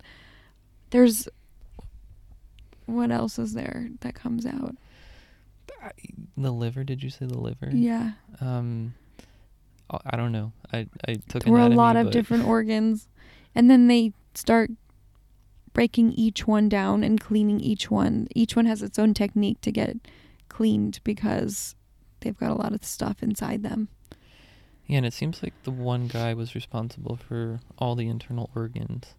there's 0.91 1.29
what 2.87 3.13
else 3.13 3.39
is 3.39 3.55
there 3.55 3.89
that 4.01 4.15
comes 4.15 4.45
out? 4.45 4.75
the 6.37 6.51
liver. 6.51 6.85
Did 6.85 7.03
you 7.03 7.11
say 7.11 7.27
the 7.27 7.39
liver? 7.39 7.71
Yeah. 7.73 8.13
Um, 8.41 8.95
I 9.91 9.99
I 10.07 10.17
don't 10.17 10.33
know. 10.33 10.53
I 10.73 10.87
I 11.07 11.15
took 11.29 11.45
There 11.45 11.53
were 11.53 11.61
a 11.61 11.69
lot 11.69 11.97
of 11.97 12.11
different 12.11 12.47
organs. 12.47 13.09
And 13.55 13.71
then 13.71 13.89
they 13.89 14.13
start 14.35 14.71
breaking 15.73 16.13
each 16.13 16.47
one 16.47 16.69
down 16.69 17.03
and 17.03 17.21
cleaning 17.21 17.61
each 17.61 17.91
one. 17.91 18.29
Each 18.35 18.55
one 18.57 18.67
has 18.67 18.83
its 18.83 18.99
own 18.99 19.15
technique 19.15 19.61
to 19.63 19.73
get 19.73 19.97
cleaned 20.49 21.01
because 21.05 21.75
they've 22.21 22.37
got 22.39 22.51
a 22.51 22.55
lot 22.55 22.73
of 22.75 22.85
stuff 22.85 23.23
inside 23.23 23.63
them. 23.63 23.89
Yeah, 24.87 24.99
and 24.99 25.07
it 25.07 25.13
seems 25.15 25.43
like 25.43 25.55
the 25.63 25.71
one 25.71 26.09
guy 26.09 26.35
was 26.35 26.55
responsible 26.55 27.17
for 27.17 27.61
all 27.79 27.95
the 27.95 28.09
internal 28.09 28.51
organs. 28.55 29.15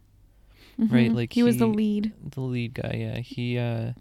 Right, 0.77 1.11
Mhm. 1.11 1.15
like 1.15 1.33
he 1.33 1.43
was 1.43 1.57
the 1.57 1.67
lead. 1.67 2.13
The 2.31 2.41
lead 2.41 2.73
guy, 2.73 2.95
yeah. 2.97 3.19
He 3.19 3.57
uh 3.57 3.93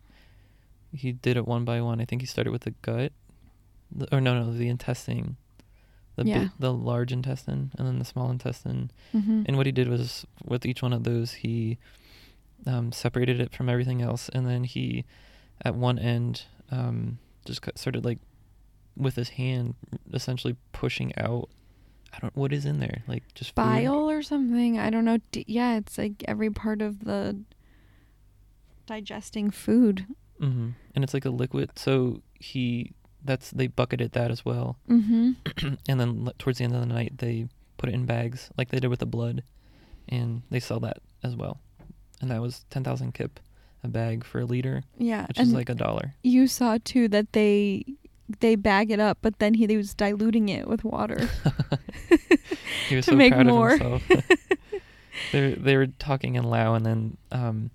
he 0.95 1.13
did 1.13 1.37
it 1.39 1.47
one 1.47 1.65
by 1.65 1.81
one. 1.81 2.01
I 2.01 2.05
think 2.05 2.21
he 2.23 2.27
started 2.27 2.51
with 2.51 2.63
the 2.63 2.75
gut. 2.83 3.13
The, 3.91 4.15
or 4.15 4.21
no, 4.21 4.39
no, 4.39 4.53
the 4.53 4.69
intestine. 4.69 5.37
The 6.17 6.25
Yeah. 6.27 6.39
big, 6.45 6.51
the 6.59 6.73
large 6.73 7.13
intestine 7.13 7.73
and 7.79 7.87
then 7.87 7.99
the 7.99 8.05
small 8.05 8.31
intestine. 8.31 8.91
hmm 9.13 9.43
And 9.47 9.57
what 9.57 9.67
he 9.67 9.73
did 9.73 9.89
was 9.89 10.27
with 10.45 10.67
each 10.67 10.83
one 10.83 10.93
of 10.93 11.05
those 11.05 11.33
he 11.33 11.79
um, 12.67 12.93
separated 12.93 13.41
it 13.41 13.53
from 13.55 13.69
everything 13.69 14.01
else 14.03 14.29
and 14.31 14.47
then 14.47 14.65
he 14.65 15.05
at 15.65 15.75
one 15.75 15.99
end 15.99 16.45
um, 16.71 17.19
just 17.45 17.61
started 17.77 18.05
like 18.05 18.19
with 18.97 19.17
his 19.17 19.31
hand 19.31 19.75
essentially 20.13 20.57
pushing 20.73 21.13
out 21.17 21.49
I 22.13 22.19
don't 22.21 22.37
what 22.37 22.53
is 22.53 22.67
in 22.67 22.79
there 22.79 23.03
like 23.09 23.23
just 23.35 23.51
food? 23.51 23.63
Bile 23.63 24.11
or 24.11 24.23
something. 24.23 24.79
I 24.79 24.91
don't 24.91 25.07
know. 25.07 25.19
D- 25.31 25.47
yeah, 25.49 25.77
it's 25.79 25.97
like 25.97 26.23
every 26.29 26.51
part 26.51 26.83
of 26.83 27.05
the 27.05 27.41
digesting 28.87 29.51
food. 29.51 30.07
hmm 30.39 30.71
And 30.95 31.05
it's 31.05 31.15
like 31.15 31.25
a 31.25 31.31
liquid. 31.31 31.71
So 31.77 32.23
he, 32.39 32.93
that's 33.25 33.51
they 33.51 33.67
bucketed 33.67 34.13
that 34.13 34.31
as 34.31 34.45
well. 34.45 34.77
Mm-hmm. 34.91 35.33
and 35.89 36.01
then 36.01 36.31
towards 36.39 36.59
the 36.59 36.65
end 36.65 36.75
of 36.75 36.81
the 36.81 36.87
night, 36.87 37.19
they 37.19 37.49
put 37.79 37.89
it 37.89 37.95
in 37.95 38.05
bags 38.05 38.51
like 38.59 38.71
they 38.71 38.81
did 38.81 38.89
with 38.91 39.01
the 39.01 39.07
blood, 39.07 39.43
and 40.09 40.43
they 40.51 40.61
sell 40.61 40.81
that 40.81 40.99
as 41.23 41.35
well. 41.37 41.61
And 42.23 42.31
that 42.31 42.41
was 42.41 42.65
ten 42.71 42.83
thousand 42.85 43.13
kip 43.13 43.39
a 43.85 43.89
bag 43.89 44.25
for 44.25 44.41
a 44.41 44.45
liter, 44.45 44.85
Yeah, 44.97 45.27
which 45.27 45.41
is 45.41 45.53
like 45.53 45.69
a 45.69 45.75
dollar. 45.75 46.15
you 46.23 46.47
saw 46.47 46.79
too 46.85 47.09
that 47.09 47.33
they 47.33 47.85
they 48.41 48.55
bag 48.55 48.91
it 48.91 49.01
up, 49.01 49.19
but 49.21 49.39
then 49.41 49.55
he, 49.55 49.67
he 49.67 49.77
was 49.77 49.93
diluting 49.93 50.49
it 50.49 50.67
with 50.69 50.85
water. 50.85 51.29
he 52.89 52.97
was 52.97 53.05
to 53.07 53.11
so 53.13 53.17
make 53.17 53.33
proud 53.33 53.47
more. 53.47 53.73
of 53.75 53.81
himself. 54.03 54.29
they 55.33 55.55
they 55.55 55.77
were 55.77 55.89
talking 55.89 56.37
in 56.37 56.45
Lao, 56.45 56.75
and 56.75 56.87
then 56.87 57.17
um, 57.33 57.71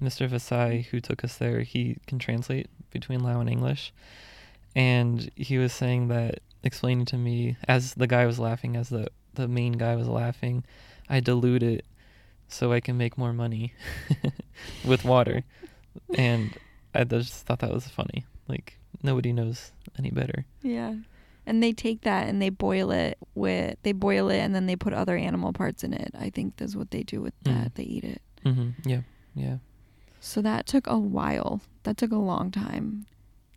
Mr. 0.00 0.28
Vasai, 0.28 0.86
who 0.86 1.00
took 1.00 1.22
us 1.24 1.36
there, 1.36 1.60
he 1.60 1.98
can 2.06 2.18
translate 2.18 2.68
between 2.90 3.20
Lao 3.20 3.40
and 3.40 3.48
English, 3.48 3.92
and 4.74 5.30
he 5.36 5.56
was 5.58 5.72
saying 5.72 6.08
that, 6.08 6.40
explaining 6.64 7.04
to 7.06 7.16
me 7.16 7.56
as 7.68 7.94
the 7.94 8.06
guy 8.08 8.26
was 8.26 8.38
laughing, 8.40 8.76
as 8.76 8.88
the 8.88 9.06
the 9.34 9.46
main 9.48 9.72
guy 9.74 9.94
was 9.94 10.08
laughing, 10.08 10.64
I 11.08 11.20
dilute 11.20 11.62
it 11.62 11.84
so 12.48 12.72
I 12.72 12.80
can 12.80 12.96
make 12.96 13.16
more 13.18 13.32
money 13.32 13.72
with 14.84 15.04
water, 15.04 15.44
and 16.16 16.56
I 16.94 17.04
just 17.04 17.46
thought 17.46 17.60
that 17.60 17.72
was 17.72 17.88
funny. 17.88 18.24
Like 18.48 18.78
nobody 19.02 19.32
knows 19.32 19.72
any 19.98 20.10
better. 20.10 20.44
yeah. 20.62 20.94
And 21.46 21.62
they 21.62 21.74
take 21.74 22.00
that 22.02 22.26
and 22.26 22.40
they 22.40 22.48
boil 22.48 22.90
it 22.90 23.18
with 23.34 23.76
they 23.82 23.92
boil 23.92 24.30
it 24.30 24.38
and 24.38 24.54
then 24.54 24.64
they 24.64 24.76
put 24.76 24.94
other 24.94 25.14
animal 25.14 25.52
parts 25.52 25.84
in 25.84 25.92
it. 25.92 26.10
I 26.18 26.30
think 26.30 26.56
that's 26.56 26.74
what 26.74 26.90
they 26.90 27.02
do 27.02 27.20
with 27.20 27.34
that. 27.42 27.72
Mm. 27.72 27.74
They 27.74 27.82
eat 27.82 28.04
it. 28.04 28.22
Mm-hmm. 28.46 28.88
Yeah, 28.88 29.00
yeah. 29.34 29.56
So 30.20 30.40
that 30.40 30.64
took 30.66 30.86
a 30.86 30.98
while. 30.98 31.60
That 31.82 31.98
took 31.98 32.12
a 32.12 32.16
long 32.16 32.50
time 32.50 33.04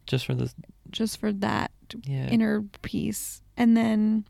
Just 0.05 0.25
for 0.25 0.35
this, 0.35 0.53
just 0.91 1.17
for 1.17 1.31
that 1.31 1.71
yeah. 2.03 2.27
inner 2.27 2.63
piece. 2.81 3.41
And 3.55 3.77
then 3.77 4.25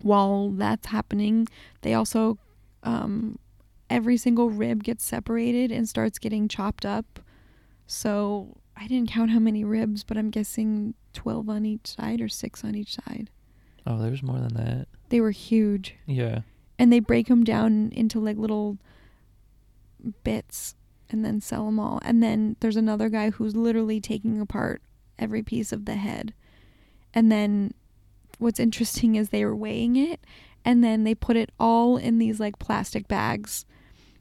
while 0.00 0.50
that's 0.50 0.86
happening, 0.86 1.48
they 1.82 1.94
also 1.94 2.38
um, 2.84 3.40
every 3.90 4.16
single 4.16 4.50
rib 4.50 4.82
gets 4.82 5.04
separated 5.04 5.72
and 5.72 5.88
starts 5.88 6.18
getting 6.18 6.48
chopped 6.48 6.84
up. 6.84 7.20
So 7.86 8.56
I 8.76 8.86
didn't 8.86 9.10
count 9.10 9.30
how 9.30 9.38
many 9.38 9.64
ribs, 9.64 10.04
but 10.04 10.16
I'm 10.16 10.30
guessing 10.30 10.94
12 11.14 11.48
on 11.48 11.64
each 11.64 11.86
side 11.86 12.20
or 12.20 12.28
6 12.28 12.64
on 12.64 12.74
each 12.74 12.94
side. 12.94 13.30
oh, 13.86 13.98
there's 13.98 14.22
more 14.22 14.38
than 14.38 14.54
that. 14.54 14.86
They 15.08 15.20
were 15.20 15.30
huge. 15.30 15.96
Yeah. 16.06 16.40
And 16.78 16.92
they 16.92 17.00
break 17.00 17.28
them 17.28 17.42
down 17.44 17.90
into 17.94 18.20
like 18.20 18.36
little 18.36 18.78
bits 20.22 20.74
and 21.10 21.24
then 21.24 21.40
sell 21.40 21.64
them 21.64 21.80
all. 21.80 21.98
And 22.04 22.22
then 22.22 22.56
there's 22.60 22.76
another 22.76 23.08
guy 23.08 23.30
who's 23.30 23.56
literally 23.56 24.00
taking 24.00 24.40
apart 24.40 24.82
every 25.18 25.42
piece 25.42 25.72
of 25.72 25.86
the 25.86 25.94
head. 25.94 26.34
And 27.14 27.32
then 27.32 27.72
what's 28.38 28.60
interesting 28.60 29.16
is 29.16 29.30
they 29.30 29.44
were 29.44 29.56
weighing 29.56 29.96
it 29.96 30.20
and 30.64 30.84
then 30.84 31.04
they 31.04 31.14
put 31.14 31.36
it 31.36 31.50
all 31.58 31.96
in 31.96 32.18
these 32.18 32.38
like 32.38 32.58
plastic 32.58 33.08
bags 33.08 33.64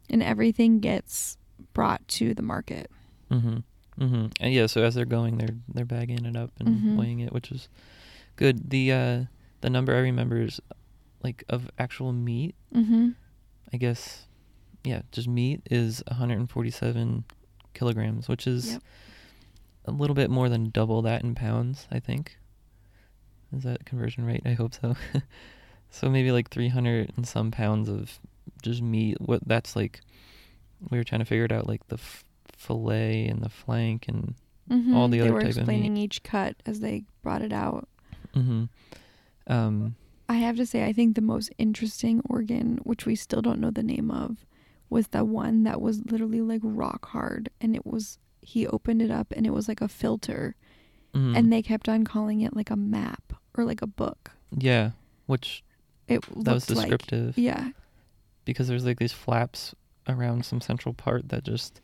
and 0.10 0.22
everything 0.24 0.80
gets 0.80 1.38
brought 1.74 2.08
to 2.10 2.34
the 2.34 2.42
market. 2.42 2.90
Mm-hmm. 3.32 3.58
Mm-hmm. 4.04 4.26
And 4.40 4.54
yeah, 4.54 4.68
so 4.68 4.84
as 4.84 4.96
they're 4.96 5.06
going, 5.06 5.38
they're 5.38 5.56
they're 5.74 5.86
bagging 5.86 6.26
it 6.26 6.36
up 6.36 6.52
and 6.60 6.70
Mhm. 6.70 6.96
weighing 6.98 7.20
it, 7.20 7.34
which 7.34 7.52
is 7.52 7.68
good. 8.36 8.70
The 8.70 8.92
uh 8.92 9.24
the 9.62 9.70
number 9.70 9.96
I 9.96 10.00
remember 10.00 10.42
is 10.42 10.60
like 11.24 11.44
of 11.50 11.70
actual 11.80 12.14
meat. 12.14 12.56
Mm-hmm. 12.74 13.10
I 13.74 13.78
guess, 13.78 14.28
yeah, 14.84 15.02
just 15.12 15.28
meat 15.28 15.62
is 15.70 16.04
147 16.08 17.24
kilograms, 17.74 18.28
which 18.30 18.46
is 18.48 18.74
Yep. 18.74 18.84
a 19.86 19.92
little 19.92 20.14
bit 20.16 20.30
more 20.30 20.48
than 20.48 20.70
double 20.70 21.02
that 21.02 21.24
in 21.24 21.34
pounds. 21.36 21.88
I 21.92 22.00
think. 22.00 22.38
Is 23.56 23.64
that 23.64 23.86
conversion 23.86 24.26
rate? 24.26 24.44
I 24.46 24.54
hope 24.54 24.74
so. 24.76 24.96
so 25.90 26.10
maybe 26.10 26.32
like 26.32 26.50
300 26.50 27.14
and 27.16 27.26
some 27.28 27.50
pounds 27.50 27.88
of 27.90 28.20
just 28.62 28.82
meat. 28.82 29.18
What 29.22 29.42
that's 29.48 29.76
like. 29.76 30.02
We 30.92 30.98
were 30.98 31.04
trying 31.04 31.20
to 31.20 31.26
figure 31.26 31.46
it 31.46 31.52
out, 31.52 31.68
like 31.68 31.88
the 31.88 31.96
f- 31.96 32.24
fillet 32.52 33.28
and 33.28 33.42
the 33.42 33.50
flank 33.50 34.08
and 34.08 34.36
Mhm. 34.70 34.94
All 34.96 35.08
the 35.08 35.18
they 35.20 35.24
other 35.24 35.34
were 35.34 35.40
type 35.42 35.52
of 35.52 35.56
meat. 35.56 35.62
explaining 35.62 35.98
each 35.98 36.24
cut 36.24 36.56
as 36.66 36.82
they 36.82 37.04
brought 37.24 37.42
it 37.42 37.54
out. 37.54 37.88
hmm 38.34 38.66
Um, 39.48 39.96
I 40.30 40.36
have 40.36 40.58
to 40.58 40.66
say, 40.66 40.84
I 40.86 40.92
think 40.92 41.16
the 41.16 41.22
most 41.22 41.50
interesting 41.58 42.22
organ, 42.30 42.80
which 42.84 43.06
we 43.06 43.16
still 43.16 43.42
don't 43.42 43.62
know 43.62 43.72
the 43.72 43.82
name 43.84 44.12
of, 44.12 44.46
was 44.90 45.08
the 45.08 45.24
one 45.24 45.64
that 45.64 45.80
was 45.82 46.04
literally 46.12 46.42
like 46.42 46.60
rock 46.64 47.08
hard. 47.10 47.50
And 47.62 47.76
it 47.76 47.86
was, 47.86 48.20
he 48.42 48.68
opened 48.68 49.02
it 49.02 49.10
up 49.10 49.32
and 49.36 49.46
it 49.48 49.52
was 49.54 49.68
like 49.70 49.80
a 49.82 49.88
filter. 49.88 50.56
mhm. 51.14 51.36
And 51.38 51.52
they 51.52 51.62
kept 51.62 51.88
on 51.88 52.04
calling 52.04 52.42
it 52.42 52.54
like 52.56 52.70
a 52.70 52.76
map 52.76 53.34
or 53.58 53.64
like 53.64 53.82
a 53.82 53.88
book. 53.88 54.32
yeah, 54.58 54.92
which 55.28 55.64
It 56.10 56.22
that 56.44 56.54
was 56.54 56.70
looked 56.70 56.78
like- 56.78 56.90
descriptive 56.90 57.38
yeah. 57.38 57.72
Because 58.48 58.68
there's 58.68 58.86
like 58.86 58.98
these 58.98 59.14
flaps 59.14 59.76
around 60.08 60.46
some 60.46 60.60
central 60.62 60.94
part 60.94 61.30
that 61.30 61.44
just 61.44 61.82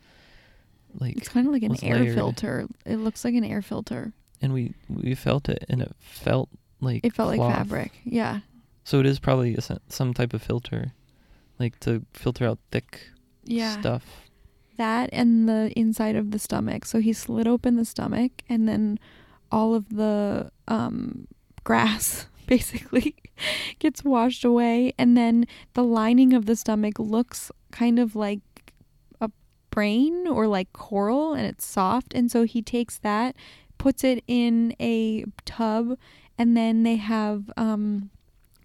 like 0.96 1.16
It's 1.18 1.30
kind 1.30 1.46
of 1.46 1.54
like 1.54 1.64
an 1.64 1.76
air 1.84 2.00
layered. 2.00 2.16
filter. 2.16 2.68
It 2.86 2.98
looks 2.98 3.24
like 3.24 3.36
an 3.36 3.44
air 3.44 3.62
filter. 3.62 4.14
and 4.42 4.52
we 4.54 4.74
we 4.90 5.14
felt 5.16 5.48
it 5.50 5.64
and 5.70 5.82
it 5.82 5.92
felt 6.00 6.50
like 6.82 7.06
It 7.06 7.14
felt 7.14 7.30
like 7.38 7.40
fabric. 7.56 7.92
Yeah. 8.04 8.40
So 8.84 9.00
it 9.00 9.06
is 9.06 9.20
probably 9.20 9.56
a, 9.56 9.62
some 9.90 10.14
type 10.14 10.34
of 10.34 10.42
filter, 10.42 10.94
like 11.60 11.80
to 11.82 12.06
filter 12.14 12.46
out 12.48 12.60
thick 12.72 13.08
Yeah. 13.46 13.80
stuff. 13.80 14.04
that 14.78 15.10
and 15.14 15.48
the 15.48 15.72
inside 15.78 16.16
of 16.16 16.32
the 16.32 16.40
stomach. 16.40 16.86
So 16.86 17.00
he 17.00 17.14
slit 17.14 17.48
open 17.48 17.76
the 17.76 17.86
stomach 17.86 18.32
and 18.50 18.68
then 18.68 19.00
all 19.52 19.76
of 19.76 19.90
the 19.90 20.52
um, 20.68 21.28
grass 21.64 22.28
basically 22.48 23.16
gets 23.80 24.04
washed 24.04 24.44
away 24.44 24.94
and 24.98 25.18
then 25.18 25.46
the 25.74 25.84
lining 25.84 26.34
of 26.34 26.46
the 26.46 26.56
stomach 26.56 27.00
looks 27.00 27.52
kind 27.72 28.00
of 28.00 28.16
like 28.16 28.42
a 29.22 29.30
brain 29.70 30.28
or 30.28 30.48
like 30.48 30.72
coral 30.74 31.34
and 31.34 31.46
it's 31.46 31.66
soft 31.66 32.14
and 32.14 32.32
so 32.32 32.44
he 32.44 32.62
takes 32.62 32.98
that 33.00 33.36
puts 33.78 34.04
it 34.04 34.24
in 34.28 34.76
a 34.80 35.26
tub 35.46 35.98
and 36.38 36.56
then 36.56 36.84
they 36.84 36.96
have 36.96 37.52
um, 37.58 38.10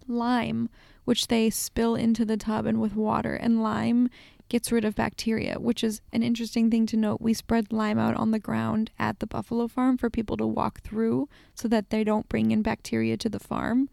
lime 0.07 0.69
which 1.05 1.29
they 1.29 1.49
spill 1.49 1.95
into 1.95 2.25
the 2.25 2.37
tub 2.37 2.67
and 2.67 2.81
with 2.81 2.95
water 2.95 3.35
and 3.35 3.63
lime 3.63 4.11
gets 4.49 4.73
rid 4.73 4.85
of 4.85 4.95
bacteria, 4.95 5.59
which 5.59 5.85
is 5.85 6.01
an 6.13 6.23
interesting 6.23 6.71
thing 6.71 6.87
to 6.87 6.97
note. 6.97 7.21
We 7.21 7.35
spread 7.35 7.73
lime 7.73 7.99
out 7.99 8.17
on 8.17 8.31
the 8.31 8.39
ground 8.39 8.91
at 8.99 9.21
the 9.21 9.27
buffalo 9.27 9.69
farm 9.69 9.99
for 9.99 10.11
people 10.11 10.37
to 10.39 10.47
walk 10.47 10.81
through 10.81 11.29
so 11.55 11.69
that 11.69 11.91
they 11.91 12.05
don't 12.05 12.29
bring 12.29 12.51
in 12.51 12.63
bacteria 12.63 13.17
to 13.19 13.29
the 13.29 13.39
farm. 13.39 13.89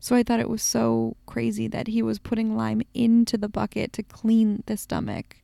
So 0.00 0.14
I 0.16 0.22
thought 0.22 0.40
it 0.40 0.48
was 0.48 0.62
so 0.62 1.16
crazy 1.26 1.66
that 1.68 1.88
he 1.88 2.02
was 2.02 2.18
putting 2.18 2.56
lime 2.56 2.82
into 2.94 3.36
the 3.36 3.48
bucket 3.48 3.92
to 3.94 4.02
clean 4.02 4.62
the 4.66 4.76
stomach. 4.76 5.36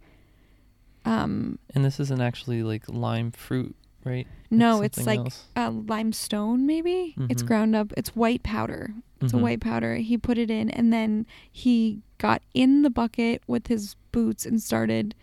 Um, 1.05 1.59
And 1.75 1.85
this 1.85 2.01
isn't 2.01 2.21
actually 2.21 2.63
like 2.63 2.89
lime 2.89 3.31
fruit, 3.31 3.75
right? 4.05 4.27
no, 4.51 4.83
it's, 4.83 4.99
something 4.99 5.23
like 5.25 5.33
uh, 5.57 5.71
limestone, 5.71 6.67
maybe. 6.67 7.15
It's 7.29 7.43
Mhm. 7.43 7.47
ground 7.47 7.77
up. 7.77 7.93
It's 7.97 8.15
white 8.15 8.43
powder. 8.43 8.95
It's 9.21 9.33
Mhm. 9.33 9.39
a 9.39 9.43
white 9.43 9.61
powder. 9.61 9.97
He 9.97 10.17
put 10.17 10.39
it 10.39 10.51
in 10.51 10.71
and 10.71 10.93
then 10.93 11.27
he 11.51 12.01
got 12.19 12.43
in 12.55 12.83
the 12.83 12.91
bucket 12.91 13.43
with 13.47 13.67
his 13.67 13.97
boots 14.13 14.47
and 14.47 14.63
started 14.63 15.15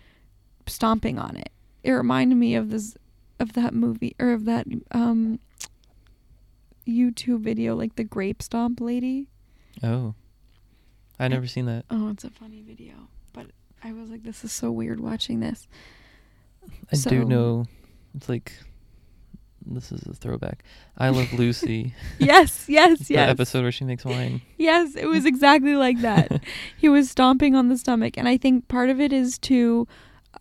stomping 0.67 1.17
on 1.17 1.35
it. 1.37 1.49
It 1.83 1.91
reminded 1.91 2.35
me 2.35 2.53
of 2.55 2.69
this 2.69 2.95
of 3.39 3.53
that 3.53 3.73
movie 3.73 4.15
or 4.19 4.33
of 4.33 4.45
that 4.45 4.67
um 4.91 5.39
YouTube 6.91 7.41
video 7.41 7.75
like 7.75 7.95
the 7.95 8.03
grape 8.03 8.41
stomp 8.41 8.79
lady. 8.81 9.27
Oh, 9.83 10.13
I 11.19 11.27
never 11.27 11.47
seen 11.47 11.65
that. 11.65 11.85
Oh, 11.89 12.09
it's 12.09 12.23
a 12.23 12.29
funny 12.29 12.61
video. 12.61 12.93
But 13.33 13.47
I 13.83 13.93
was 13.93 14.09
like 14.09 14.23
this 14.23 14.43
is 14.43 14.51
so 14.51 14.71
weird 14.71 14.99
watching 14.99 15.39
this. 15.39 15.67
I 16.91 16.95
So- 16.95 17.09
do 17.09 17.25
know 17.25 17.65
it's 18.15 18.27
like 18.29 18.53
this 19.65 19.91
is 19.91 20.01
a 20.07 20.13
throwback. 20.13 20.63
I 20.97 21.09
Love 21.09 21.31
Lucy. 21.37 21.93
yes, 22.19 22.65
yes, 22.67 22.99
The 23.07 23.13
yes. 23.13 23.29
episode 23.29 23.61
where 23.61 23.71
she 23.71 23.85
makes 23.85 24.03
wine. 24.03 24.41
Yes, 24.57 24.95
it 24.95 25.05
was 25.05 25.25
exactly 25.25 25.75
like 25.75 25.99
that. 26.01 26.43
he 26.77 26.89
was 26.89 27.09
stomping 27.11 27.55
on 27.55 27.69
the 27.69 27.77
stomach, 27.77 28.17
and 28.17 28.27
I 28.27 28.37
think 28.37 28.67
part 28.67 28.89
of 28.89 28.99
it 28.99 29.13
is 29.13 29.37
to 29.39 29.87
uh, 30.33 30.37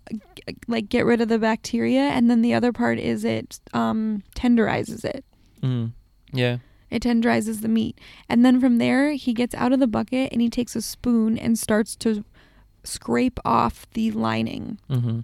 g- 0.47 0.57
like 0.69 0.89
get 0.89 1.05
rid 1.05 1.21
of 1.21 1.29
the 1.29 1.39
bacteria, 1.39 2.01
and 2.01 2.31
then 2.31 2.41
the 2.41 2.55
other 2.55 2.73
part 2.73 2.99
is 2.99 3.25
it 3.25 3.61
um, 3.75 4.23
tenderizes 4.35 5.05
it. 5.05 5.25
Mm. 5.63 5.93
Yeah. 6.33 6.59
It 6.91 7.03
tenderizes 7.03 7.63
the 7.63 7.69
meat, 7.69 7.99
and 8.29 8.45
then 8.45 8.61
from 8.61 8.79
there 8.79 9.13
he 9.13 9.33
gets 9.33 9.55
out 9.55 9.73
of 9.73 9.79
the 9.79 9.87
bucket 9.87 10.33
and 10.33 10.41
he 10.41 10.51
takes 10.51 10.75
a 10.75 10.83
spoon 10.83 11.39
and 11.39 11.57
starts 11.57 11.95
to 11.97 12.25
scrape 12.83 13.39
off 13.45 13.87
the 13.93 14.11
lining. 14.11 14.79
Mm-hmm. 14.91 15.21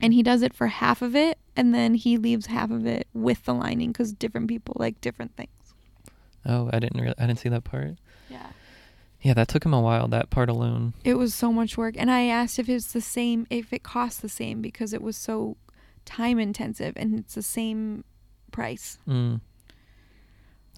And 0.00 0.14
he 0.14 0.22
does 0.22 0.42
it 0.42 0.54
for 0.54 0.68
half 0.68 1.02
of 1.02 1.16
it, 1.16 1.38
and 1.56 1.74
then 1.74 1.94
he 1.94 2.16
leaves 2.16 2.46
half 2.46 2.70
of 2.70 2.86
it 2.86 3.08
with 3.12 3.44
the 3.46 3.54
lining 3.54 3.90
because 3.90 4.12
different 4.12 4.46
people 4.46 4.76
like 4.78 5.00
different 5.00 5.34
things. 5.36 5.50
Oh, 6.46 6.70
I 6.72 6.78
didn't. 6.78 7.00
Re- 7.00 7.14
I 7.18 7.26
didn't 7.26 7.40
see 7.40 7.48
that 7.48 7.64
part. 7.64 7.96
Yeah. 8.30 8.46
Yeah, 9.20 9.34
that 9.34 9.48
took 9.48 9.64
him 9.64 9.74
a 9.74 9.80
while. 9.80 10.06
That 10.06 10.30
part 10.30 10.48
alone. 10.48 10.94
It 11.02 11.14
was 11.14 11.34
so 11.34 11.52
much 11.52 11.76
work. 11.76 11.96
And 11.98 12.10
I 12.10 12.26
asked 12.26 12.58
if 12.58 12.68
it's 12.68 12.92
the 12.92 13.00
same, 13.00 13.46
if 13.50 13.72
it 13.72 13.82
costs 13.82 14.20
the 14.20 14.28
same 14.28 14.62
because 14.62 14.92
it 14.92 15.02
was 15.02 15.16
so 15.16 15.56
time 16.04 16.38
intensive 16.38 16.92
and 16.96 17.18
it's 17.18 17.34
the 17.34 17.42
same 17.42 18.04
price. 18.52 18.98
Mm. 19.08 19.40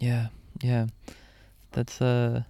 Yeah, 0.00 0.28
yeah. 0.62 0.86
That's 1.72 2.00
uh 2.02 2.42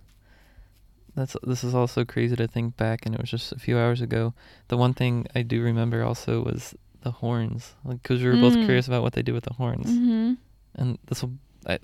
that's 1.15 1.37
this 1.43 1.63
is 1.65 1.75
also 1.75 2.05
crazy 2.05 2.37
to 2.37 2.47
think 2.47 2.77
back 2.77 3.05
and 3.05 3.15
it 3.15 3.21
was 3.21 3.31
just 3.31 3.53
a 3.53 3.59
few 3.59 3.77
hours 3.77 4.01
ago. 4.01 4.33
The 4.69 4.77
one 4.79 4.95
thing 4.95 5.27
I 5.35 5.43
do 5.43 5.61
remember 5.63 6.03
also 6.03 6.43
was 6.45 6.75
the 7.03 7.11
horns. 7.11 7.75
Like 7.85 8.03
cuz 8.03 8.23
we 8.23 8.29
were 8.31 8.37
both 8.37 8.55
Mm. 8.55 8.65
curious 8.65 8.87
about 8.87 9.03
what 9.03 9.13
they 9.15 9.23
do 9.23 9.35
with 9.35 9.45
the 9.45 9.55
horns. 9.55 9.87
Mm-hmm. 9.91 10.35
And 10.77 10.99
this 11.07 11.23
will 11.23 11.33
I, 11.67 11.79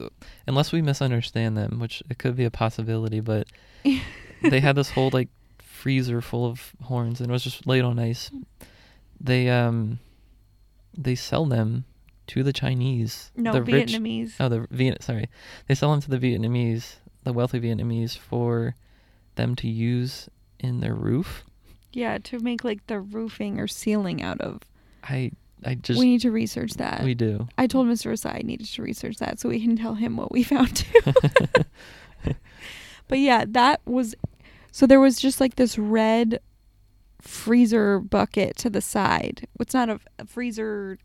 unless 0.46 0.72
we 0.72 0.80
misunderstand 0.80 1.58
them, 1.58 1.78
which 1.80 2.02
it 2.08 2.16
could 2.16 2.34
be 2.36 2.44
a 2.46 2.50
possibility, 2.50 3.20
but 3.20 3.46
they 4.42 4.60
had 4.60 4.76
this 4.76 4.90
whole 4.90 5.10
like 5.12 5.28
freezer 5.58 6.22
full 6.22 6.46
of 6.46 6.72
horns 6.84 7.20
and 7.20 7.28
it 7.28 7.32
was 7.32 7.44
just 7.44 7.66
laid 7.66 7.82
on 7.84 7.98
ice. 7.98 8.30
They 9.20 9.50
um 9.50 9.98
they 10.96 11.14
sell 11.16 11.44
them 11.44 11.84
to 12.28 12.42
the 12.42 12.52
Chinese. 12.52 13.30
No, 13.36 13.52
the 13.52 13.62
rich 13.62 13.92
Vietnamese. 13.92 14.34
Oh, 14.40 14.48
the 14.48 14.66
Viet. 14.70 15.02
Sorry, 15.02 15.28
they 15.68 15.74
sell 15.74 15.90
them 15.92 16.00
to 16.00 16.10
the 16.10 16.18
Vietnamese, 16.18 16.96
the 17.24 17.32
wealthy 17.32 17.60
Vietnamese, 17.60 18.16
for 18.16 18.74
them 19.36 19.54
to 19.56 19.68
use 19.68 20.28
in 20.58 20.80
their 20.80 20.94
roof. 20.94 21.44
Yeah, 21.92 22.18
to 22.18 22.38
make 22.40 22.64
like 22.64 22.86
the 22.86 23.00
roofing 23.00 23.58
or 23.60 23.66
ceiling 23.66 24.22
out 24.22 24.40
of. 24.40 24.62
I 25.02 25.32
I 25.64 25.74
just 25.74 25.98
we 25.98 26.06
need 26.06 26.20
to 26.22 26.30
research 26.30 26.74
that. 26.74 27.02
we 27.02 27.14
do. 27.14 27.48
I 27.56 27.66
told 27.66 27.86
Mr. 27.86 28.12
Asai 28.12 28.36
I 28.36 28.42
needed 28.42 28.66
to 28.66 28.82
research 28.82 29.16
that 29.18 29.40
so 29.40 29.48
we 29.48 29.60
can 29.60 29.76
tell 29.76 29.94
him 29.94 30.16
what 30.16 30.30
we 30.30 30.42
found 30.44 30.76
too. 30.76 31.00
but 33.08 33.18
yeah, 33.18 33.44
that 33.48 33.80
was 33.84 34.14
so 34.70 34.86
there 34.86 35.00
was 35.00 35.18
just 35.18 35.40
like 35.40 35.56
this 35.56 35.78
red 35.78 36.40
freezer 37.20 37.98
bucket 37.98 38.56
to 38.58 38.70
the 38.70 38.80
side. 38.80 39.48
It's 39.58 39.74
not 39.74 39.88
a, 39.88 40.00
a 40.18 40.26
freezer. 40.26 40.98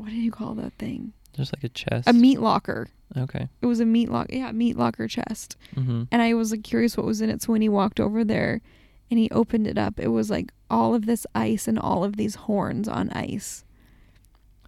What 0.00 0.08
do 0.10 0.16
you 0.16 0.30
call 0.30 0.54
that 0.54 0.72
thing? 0.78 1.12
Just 1.36 1.54
like 1.54 1.62
a 1.64 1.68
chest. 1.68 2.08
A 2.08 2.12
meat 2.12 2.40
locker. 2.40 2.88
Okay. 3.16 3.48
It 3.60 3.66
was 3.66 3.80
a 3.80 3.84
meat 3.84 4.08
locker. 4.08 4.34
Yeah, 4.34 4.50
meat 4.52 4.76
locker 4.76 5.06
chest. 5.06 5.56
Mm-hmm. 5.76 6.04
And 6.10 6.22
I 6.22 6.32
was 6.34 6.50
like 6.52 6.64
curious 6.64 6.96
what 6.96 7.04
was 7.06 7.20
in 7.20 7.28
it. 7.28 7.42
So 7.42 7.52
when 7.52 7.60
he 7.60 7.68
walked 7.68 8.00
over 8.00 8.24
there 8.24 8.62
and 9.10 9.18
he 9.18 9.28
opened 9.30 9.66
it 9.66 9.76
up, 9.76 10.00
it 10.00 10.08
was 10.08 10.30
like 10.30 10.52
all 10.70 10.94
of 10.94 11.04
this 11.06 11.26
ice 11.34 11.68
and 11.68 11.78
all 11.78 12.02
of 12.02 12.16
these 12.16 12.34
horns 12.36 12.88
on 12.88 13.10
ice. 13.10 13.64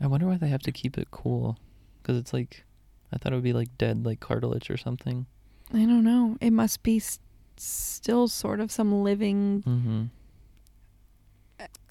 I 0.01 0.07
wonder 0.07 0.27
why 0.27 0.37
they 0.37 0.49
have 0.49 0.63
to 0.63 0.73
keep 0.73 0.99
it 0.99 1.09
cool, 1.11 1.59
because 2.03 2.17
it's 2.19 2.33
like, 2.33 2.65
I 3.13 3.19
thought 3.19 3.33
it 3.33 3.37
would 3.37 3.45
be 3.45 3.53
like 3.53 3.79
dead, 3.79 4.05
like 4.05 4.21
cartilage 4.21 4.69
or 4.71 4.77
something. 4.77 5.27
I 5.73 5.87
don't 5.87 6.05
know. 6.05 6.37
It 6.41 6.51
must 6.53 6.83
be 6.83 6.97
s- 6.99 7.21
still 7.57 8.29
sort 8.29 8.61
of 8.61 8.71
some 8.71 9.03
living. 9.03 9.63
Mm-hmm. 9.67 10.03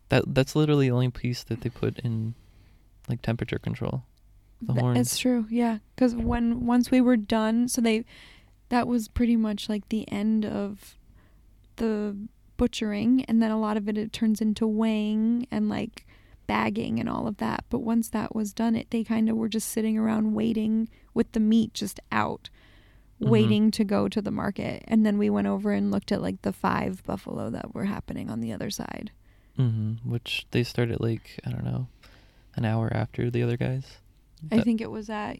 That 0.09 0.23
that's 0.27 0.55
literally 0.55 0.87
the 0.89 0.93
only 0.93 1.09
piece 1.09 1.43
that 1.45 1.61
they 1.61 1.69
put 1.69 1.99
in, 1.99 2.35
like 3.11 3.21
temperature 3.21 3.59
control. 3.59 4.03
The 4.63 4.73
horns. 4.73 4.99
It's 4.99 5.17
true, 5.17 5.45
yeah. 5.49 5.79
Because 5.95 6.15
when 6.15 6.65
once 6.65 6.89
we 6.91 7.01
were 7.01 7.17
done, 7.17 7.67
so 7.67 7.81
they, 7.81 8.05
that 8.69 8.87
was 8.87 9.07
pretty 9.07 9.35
much 9.35 9.69
like 9.69 9.89
the 9.89 10.09
end 10.11 10.45
of 10.45 10.95
the 11.77 12.15
butchering, 12.57 13.25
and 13.25 13.41
then 13.41 13.51
a 13.51 13.59
lot 13.59 13.77
of 13.77 13.87
it 13.89 13.97
it 13.97 14.13
turns 14.13 14.39
into 14.41 14.67
weighing 14.67 15.47
and 15.51 15.67
like 15.69 16.05
bagging 16.47 16.99
and 16.99 17.09
all 17.09 17.27
of 17.27 17.37
that. 17.37 17.63
But 17.69 17.79
once 17.79 18.09
that 18.09 18.35
was 18.35 18.53
done, 18.53 18.75
it 18.75 18.91
they 18.91 19.03
kind 19.03 19.29
of 19.29 19.35
were 19.35 19.49
just 19.49 19.69
sitting 19.69 19.97
around 19.97 20.33
waiting 20.33 20.89
with 21.13 21.31
the 21.31 21.39
meat 21.39 21.73
just 21.73 21.99
out, 22.11 22.49
Mhm. 23.19 23.29
waiting 23.29 23.71
to 23.71 23.83
go 23.83 24.07
to 24.07 24.21
the 24.21 24.31
market. 24.31 24.83
And 24.87 25.05
then 25.05 25.17
we 25.17 25.29
went 25.29 25.47
over 25.47 25.71
and 25.71 25.89
looked 25.91 26.11
at 26.11 26.21
like 26.21 26.41
the 26.43 26.53
five 26.53 27.03
buffalo 27.03 27.49
that 27.49 27.73
were 27.73 27.85
happening 27.85 28.29
on 28.29 28.41
the 28.41 28.51
other 28.53 28.69
side. 28.69 29.11
Mm-hmm. 29.57 30.09
Which 30.09 30.45
they 30.51 30.63
started 30.63 30.99
like 31.01 31.39
I 31.45 31.49
don't 31.49 31.63
know, 31.65 31.87
an 32.55 32.65
hour 32.65 32.91
after 32.93 33.29
the 33.29 33.43
other 33.43 33.57
guys. 33.57 33.97
I 34.51 34.57
That- 34.57 34.65
think 34.65 34.81
it 34.81 34.91
was 34.91 35.09
at, 35.09 35.37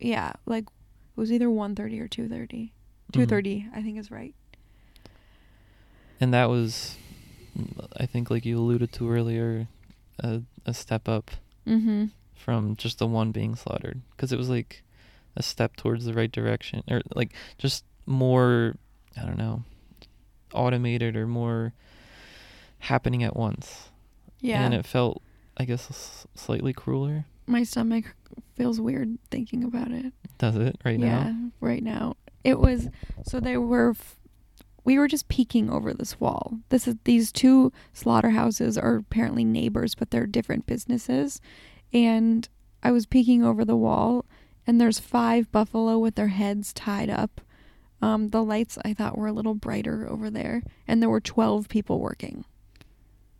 yeah, 0.00 0.32
like 0.46 0.64
it 0.64 1.20
was 1.20 1.30
either 1.32 1.48
1.30 1.48 2.00
or 2.00 2.08
2.30. 2.08 2.72
Mhm. 3.12 3.26
2.30, 3.26 3.68
I 3.74 3.82
think 3.82 3.98
is 3.98 4.10
right. 4.10 4.34
And 6.20 6.32
that 6.32 6.48
was, 6.48 6.96
I 7.98 8.06
think, 8.06 8.30
like 8.30 8.44
you 8.46 8.58
alluded 8.58 8.92
to 8.92 9.10
earlier, 9.10 9.68
a 10.18 10.42
a 10.64 10.72
step 10.74 11.08
up 11.08 11.30
Mm-hmm. 11.66 12.06
from 12.34 12.76
just 12.76 12.98
the 12.98 13.06
one 13.06 13.32
being 13.32 13.54
slaughtered, 13.54 14.00
because 14.10 14.32
it 14.32 14.38
was 14.38 14.48
like 14.48 14.82
a 15.36 15.42
step 15.42 15.76
towards 15.76 16.04
the 16.04 16.14
right 16.14 16.30
direction, 16.32 16.82
or 16.88 17.02
like 17.14 17.32
just 17.58 17.84
more, 18.06 18.76
I 19.16 19.24
don't 19.26 19.36
know, 19.38 19.62
automated 20.54 21.16
or 21.16 21.26
more 21.26 21.72
happening 22.80 23.22
at 23.22 23.36
once. 23.36 23.90
Yeah. 24.40 24.64
And 24.64 24.72
it 24.74 24.86
felt, 24.86 25.22
I 25.56 25.64
guess, 25.64 26.26
slightly 26.34 26.72
crueler. 26.72 27.26
My 27.46 27.62
stomach 27.62 28.14
feels 28.54 28.80
weird 28.80 29.18
thinking 29.30 29.64
about 29.64 29.90
it. 29.90 30.12
Does 30.38 30.56
it 30.56 30.80
right 30.84 30.98
yeah, 30.98 31.06
now? 31.06 31.24
Yeah, 31.24 31.34
right 31.60 31.82
now. 31.82 32.16
It 32.44 32.58
was 32.58 32.88
so 33.24 33.40
they 33.40 33.56
were 33.56 33.90
f- 33.90 34.16
we 34.84 34.98
were 34.98 35.08
just 35.08 35.28
peeking 35.28 35.70
over 35.70 35.92
this 35.92 36.20
wall. 36.20 36.58
This 36.68 36.86
is 36.86 36.96
these 37.04 37.32
two 37.32 37.72
slaughterhouses 37.92 38.78
are 38.78 38.96
apparently 38.96 39.44
neighbors, 39.44 39.94
but 39.94 40.10
they're 40.10 40.26
different 40.26 40.66
businesses. 40.66 41.40
And 41.92 42.48
I 42.82 42.92
was 42.92 43.06
peeking 43.06 43.44
over 43.44 43.64
the 43.64 43.76
wall 43.76 44.26
and 44.66 44.80
there's 44.80 44.98
five 44.98 45.50
buffalo 45.52 45.98
with 45.98 46.16
their 46.16 46.28
heads 46.28 46.72
tied 46.72 47.08
up. 47.08 47.40
Um, 48.02 48.28
the 48.28 48.42
lights 48.42 48.78
I 48.84 48.92
thought 48.92 49.16
were 49.16 49.28
a 49.28 49.32
little 49.32 49.54
brighter 49.54 50.06
over 50.08 50.28
there, 50.28 50.62
and 50.86 51.00
there 51.00 51.08
were 51.08 51.20
twelve 51.20 51.68
people 51.68 52.00
working. 52.00 52.44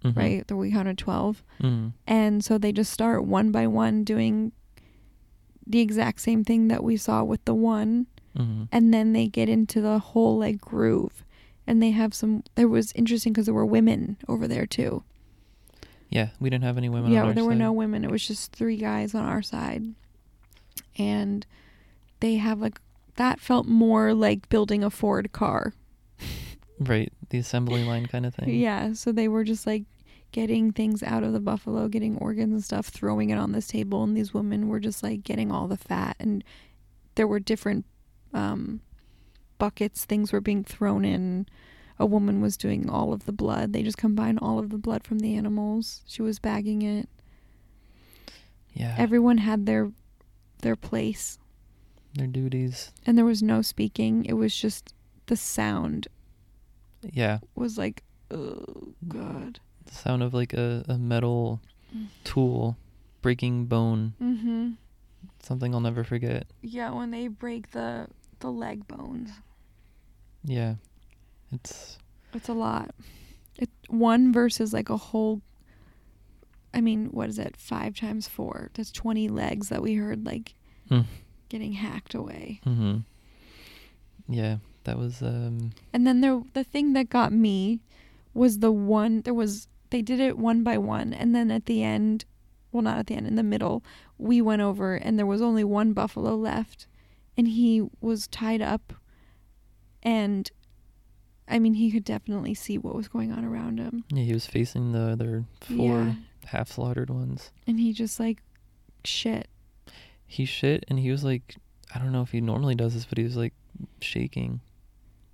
Mhm. 0.04 0.16
Right, 0.16 0.46
counted 0.72 0.98
twelve. 0.98 1.42
Mhm. 1.60 1.92
And 2.06 2.44
so 2.44 2.58
they 2.58 2.72
just 2.72 2.92
start 2.92 3.24
one 3.24 3.50
by 3.50 3.66
one 3.66 4.04
doing 4.04 4.52
the 5.66 5.80
exact 5.80 6.20
same 6.20 6.44
thing 6.44 6.68
that 6.68 6.84
we 6.84 6.96
saw 6.96 7.24
with 7.24 7.44
the 7.44 7.54
one. 7.54 8.06
Mhm. 8.36 8.68
And 8.70 8.92
then 8.94 9.12
they 9.12 9.26
get 9.26 9.48
into 9.48 9.80
the 9.80 9.98
whole 9.98 10.38
like 10.38 10.60
groove. 10.60 11.24
And 11.66 11.82
they 11.82 11.90
have 11.90 12.14
some, 12.14 12.44
there 12.54 12.68
was 12.68 12.92
interesting 12.92 13.32
because 13.32 13.46
there 13.46 13.54
were 13.54 13.66
women 13.66 14.16
over 14.28 14.46
there 14.46 14.66
too. 14.66 15.02
Yeah, 16.08 16.28
we 16.38 16.48
didn't 16.50 16.62
have 16.62 16.78
any 16.78 16.88
women. 16.88 17.10
yeah, 17.10 17.22
on 17.22 17.28
our 17.28 17.34
there 17.34 17.44
were 17.44 17.54
no 17.56 17.72
women. 17.72 18.04
It 18.04 18.10
was 18.12 18.24
just 18.24 18.52
three 18.52 18.76
guys 18.76 19.12
on 19.14 19.24
our 19.24 19.42
side. 19.42 19.82
And 20.96 21.44
they 22.20 22.36
have 22.36 22.60
like, 22.60 22.80
that 23.16 23.40
felt 23.40 23.66
more 23.66 24.14
like 24.14 24.48
building 24.48 24.84
a 24.84 24.90
Ford 24.90 25.32
car. 25.32 25.74
Right, 26.78 27.12
the 27.30 27.38
assembly 27.38 27.84
line 27.84 28.06
kind 28.06 28.26
of 28.26 28.34
thing. 28.34 28.48
Yeah, 28.50 28.92
so 28.92 29.12
they 29.12 29.28
were 29.28 29.44
just 29.44 29.66
like 29.66 29.84
getting 30.32 30.72
things 30.72 31.02
out 31.02 31.22
of 31.22 31.32
the 31.32 31.40
buffalo, 31.40 31.88
getting 31.88 32.18
organs 32.18 32.52
and 32.52 32.64
stuff, 32.64 32.88
throwing 32.88 33.30
it 33.30 33.38
on 33.38 33.52
this 33.52 33.68
table, 33.68 34.02
and 34.04 34.16
these 34.16 34.34
women 34.34 34.68
were 34.68 34.80
just 34.80 35.02
like 35.02 35.22
getting 35.22 35.50
all 35.50 35.66
the 35.68 35.76
fat, 35.76 36.16
and 36.18 36.44
there 37.14 37.26
were 37.26 37.40
different 37.40 37.86
um, 38.34 38.80
buckets. 39.58 40.04
Things 40.04 40.32
were 40.32 40.40
being 40.40 40.64
thrown 40.64 41.04
in. 41.04 41.46
A 41.98 42.04
woman 42.04 42.42
was 42.42 42.58
doing 42.58 42.90
all 42.90 43.14
of 43.14 43.24
the 43.24 43.32
blood. 43.32 43.72
They 43.72 43.82
just 43.82 43.96
combined 43.96 44.38
all 44.42 44.58
of 44.58 44.68
the 44.68 44.76
blood 44.76 45.02
from 45.04 45.20
the 45.20 45.34
animals. 45.34 46.02
She 46.06 46.20
was 46.20 46.38
bagging 46.38 46.82
it. 46.82 47.08
Yeah. 48.74 48.94
Everyone 48.98 49.38
had 49.38 49.64
their 49.64 49.90
their 50.60 50.76
place, 50.76 51.38
their 52.14 52.26
duties. 52.26 52.92
and 53.06 53.16
there 53.16 53.24
was 53.24 53.42
no 53.42 53.62
speaking. 53.62 54.26
It 54.26 54.34
was 54.34 54.54
just 54.54 54.92
the 55.26 55.36
sound 55.36 56.08
Yeah. 57.12 57.38
was 57.54 57.76
like, 57.78 58.02
oh 58.30 58.92
god. 59.08 59.60
The 59.86 59.94
sound 59.94 60.22
of 60.22 60.34
like 60.34 60.52
a, 60.52 60.84
a 60.88 60.98
metal 60.98 61.60
Mm. 61.96 62.08
tool 62.24 62.76
breaking 63.22 63.66
bone. 63.66 64.14
Mm-hmm. 64.20 64.70
Something 65.40 65.72
I'll 65.72 65.80
never 65.80 66.02
forget. 66.02 66.46
Yeah, 66.60 66.90
when 66.90 67.12
they 67.12 67.28
break 67.28 67.70
the 67.70 68.08
the 68.40 68.50
leg 68.50 68.86
bones, 68.88 69.30
Yeah. 70.44 70.74
It's 71.52 71.98
it's 72.34 72.48
a 72.48 72.52
lot. 72.54 72.90
It 73.56 73.70
one 73.88 74.32
versus 74.32 74.72
like 74.72 74.90
a 74.90 74.96
whole. 74.96 75.42
I 76.74 76.80
mean, 76.80 77.06
what 77.06 77.28
is 77.28 77.38
it? 77.38 77.56
Five 77.56 77.94
times 77.96 78.26
four. 78.28 78.70
That's 78.74 78.90
20 78.92 79.28
legs 79.28 79.68
that 79.70 79.80
we 79.80 79.94
heard 79.94 80.26
like 80.26 80.54
Hmm. 80.88 81.02
getting 81.48 81.72
hacked 81.74 82.14
away. 82.14 82.60
Mhm. 82.66 83.04
Yeah, 84.28 84.56
that 84.86 84.98
was 84.98 85.22
um 85.22 85.70
And 85.92 86.06
then 86.06 86.20
there, 86.22 86.42
the 86.54 86.64
thing 86.64 86.92
that 86.94 87.08
got 87.10 87.32
me 87.32 87.80
was 88.34 88.58
the 88.58 88.72
one. 88.72 89.20
There 89.22 89.34
was 89.34 89.68
they 89.90 90.02
did 90.02 90.18
it 90.18 90.36
one 90.36 90.64
by 90.64 90.78
one, 90.78 91.12
and 91.14 91.34
then 91.34 91.50
at 91.50 91.66
the 91.66 91.82
end, 91.82 92.24
well, 92.72 92.82
not 92.82 92.98
at 92.98 93.06
the 93.06 93.14
end, 93.14 93.26
in 93.28 93.36
the 93.36 93.42
middle, 93.44 93.84
we 94.18 94.40
went 94.42 94.60
over, 94.62 94.94
and 94.96 95.16
there 95.18 95.26
was 95.26 95.40
only 95.40 95.62
one 95.62 95.92
buffalo 95.92 96.34
left, 96.34 96.86
and 97.36 97.46
he 97.48 97.86
was 98.00 98.26
tied 98.26 98.60
up, 98.60 98.92
and 100.02 100.50
I 101.48 101.58
mean, 101.60 101.74
he 101.74 101.90
could 101.92 102.04
definitely 102.04 102.54
see 102.54 102.76
what 102.78 102.94
was 102.96 103.06
going 103.08 103.30
on 103.32 103.44
around 103.44 103.78
him. 103.78 104.04
yeah, 104.10 104.24
he 104.24 104.32
was 104.32 104.46
facing 104.46 104.90
the 104.92 105.02
other 105.12 105.44
four 105.60 105.76
Yeah, 105.76 106.14
half 106.46 106.72
slaughtered 106.72 107.08
ones. 107.10 107.52
and 107.66 107.78
he 107.78 107.92
just 107.92 108.18
like 108.18 108.42
shit. 109.04 109.48
He 110.26 110.44
shit 110.44 110.84
and 110.88 110.98
he 110.98 111.10
was 111.12 111.22
like 111.22 111.54
I 111.94 112.00
don't 112.00 112.10
know 112.10 112.22
if 112.22 112.32
he 112.32 112.40
normally 112.40 112.74
does 112.74 112.94
this, 112.94 113.04
but 113.06 113.16
he 113.18 113.24
was 113.24 113.36
like 113.36 113.54
shaking. 114.00 114.60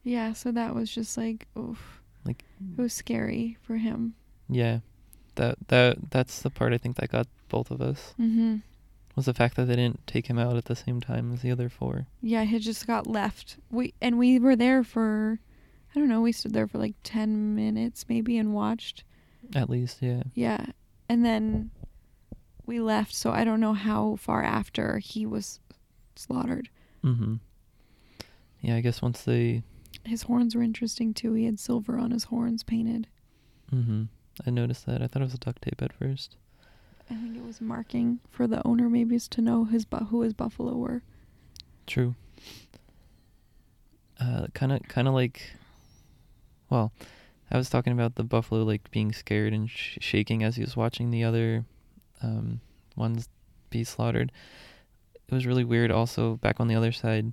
Yeah, 0.03 0.33
so 0.33 0.51
that 0.53 0.75
was 0.75 0.91
just 0.91 1.17
like, 1.17 1.47
oof. 1.59 2.01
Like- 2.25 2.45
it 2.77 2.81
was 2.81 2.93
scary 2.93 3.57
for 3.62 3.77
him. 3.77 4.15
Yeah. 4.49 4.81
That 5.37 5.57
that 5.69 6.11
that's 6.11 6.43
the 6.43 6.51
part 6.51 6.73
I 6.75 6.79
think 6.79 6.97
that 6.97 7.11
got 7.11 7.27
both 7.49 7.71
of 7.71 7.81
us. 7.81 8.15
Mm-hmm. 8.21 8.57
Was 9.17 9.25
the 9.27 9.35
fact 9.35 9.57
that 9.57 9.65
they 9.65 9.77
didn't 9.77 10.07
take 10.07 10.27
him 10.27 10.38
out 10.38 10.57
at 10.57 10.67
the 10.67 10.77
same 10.77 11.01
time 11.01 11.33
as 11.33 11.41
the 11.43 11.51
other 11.51 11.69
four. 11.69 12.07
Yeah, 12.21 12.45
he 12.45 12.59
just 12.59 12.87
got 12.87 13.07
left. 13.07 13.57
We 13.71 13.95
and 14.03 14.19
we 14.19 14.38
were 14.38 14.57
there 14.57 14.85
for, 14.85 15.38
I 15.95 15.99
don't 15.99 16.09
know, 16.09 16.21
we 16.21 16.33
stood 16.33 16.53
there 16.53 16.67
for 16.67 16.79
like 16.79 16.95
ten 17.03 17.55
minutes 17.55 18.07
maybe 18.09 18.37
and 18.38 18.53
watched. 18.55 19.05
At 19.55 19.71
least, 19.71 19.99
yeah. 20.03 20.23
Yeah, 20.35 20.67
and 21.09 21.25
then 21.25 21.71
we 22.67 22.79
left. 22.81 23.15
So 23.15 23.31
I 23.33 23.45
don't 23.45 23.61
know 23.61 23.75
how 23.75 24.17
far 24.17 24.43
after 24.43 24.99
he 24.99 25.25
was 25.27 25.61
slaughtered. 26.15 26.69
Mhm. 27.03 27.41
Yeah, 28.61 28.77
I 28.77 28.81
guess 28.83 29.01
once 29.03 29.23
they 29.23 29.62
His 30.05 30.23
horns 30.23 30.55
were 30.55 30.62
interesting 30.62 31.15
too. 31.15 31.33
He 31.35 31.45
had 31.45 31.59
silver 31.61 31.97
on 31.99 32.11
his 32.11 32.25
horns 32.25 32.62
painted. 32.62 33.07
mhm. 33.73 34.09
I 34.47 34.51
noticed 34.51 34.87
that. 34.87 35.03
I 35.03 35.07
thought 35.07 35.21
it 35.23 35.27
was 35.27 35.35
duct 35.35 35.62
tape 35.62 35.81
at 35.83 35.93
first. 35.93 36.37
I 37.11 37.15
think 37.15 37.37
it 37.37 37.45
was 37.45 37.61
marking 37.61 38.21
for 38.31 38.47
the 38.47 38.67
owner 38.67 38.88
maybe 38.88 39.19
to 39.19 39.41
know 39.43 39.65
his 39.65 39.85
bu- 39.85 40.07
who 40.07 40.23
his 40.23 40.33
buffalo 40.33 40.75
were. 40.77 41.03
True. 41.87 42.15
Uh, 44.21 44.47
kind 44.55 44.73
of, 44.73 44.83
kind 44.88 45.09
of 45.09 45.15
like, 45.15 45.53
well, 46.71 46.93
I 47.51 47.57
was 47.57 47.69
talking 47.69 47.93
about 47.93 48.15
the 48.15 48.23
buffalo 48.25 48.62
like 48.62 48.91
being 48.91 49.12
scared 49.12 49.53
and 49.53 49.69
sh- 49.69 49.99
shaking 50.01 50.43
as 50.43 50.57
he 50.57 50.62
was 50.62 50.77
watching 50.77 51.11
the 51.11 51.25
other 51.25 51.65
um, 52.23 52.61
ones 52.97 53.29
be 53.71 53.85
slaughtered. 53.85 54.31
It 55.29 55.35
was 55.35 55.45
really 55.47 55.65
weird. 55.65 55.91
Also, 55.91 56.37
back 56.37 56.61
on 56.61 56.69
the 56.69 56.75
other 56.77 56.93
side, 56.93 57.33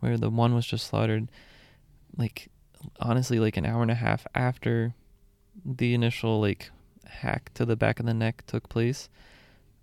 where 0.00 0.16
the 0.16 0.30
one 0.30 0.54
was 0.54 0.66
just 0.66 0.86
slaughtered, 0.86 1.28
like 2.16 2.48
honestly, 3.00 3.38
like 3.38 3.56
an 3.56 3.64
hour 3.66 3.82
and 3.82 3.90
a 3.90 3.94
half 3.96 4.26
after 4.34 4.94
the 5.64 5.94
initial 5.94 6.40
like 6.40 6.70
hack 7.06 7.50
to 7.54 7.64
the 7.64 7.76
back 7.76 8.00
of 8.00 8.06
the 8.06 8.14
neck 8.14 8.44
took 8.46 8.68
place, 8.68 9.08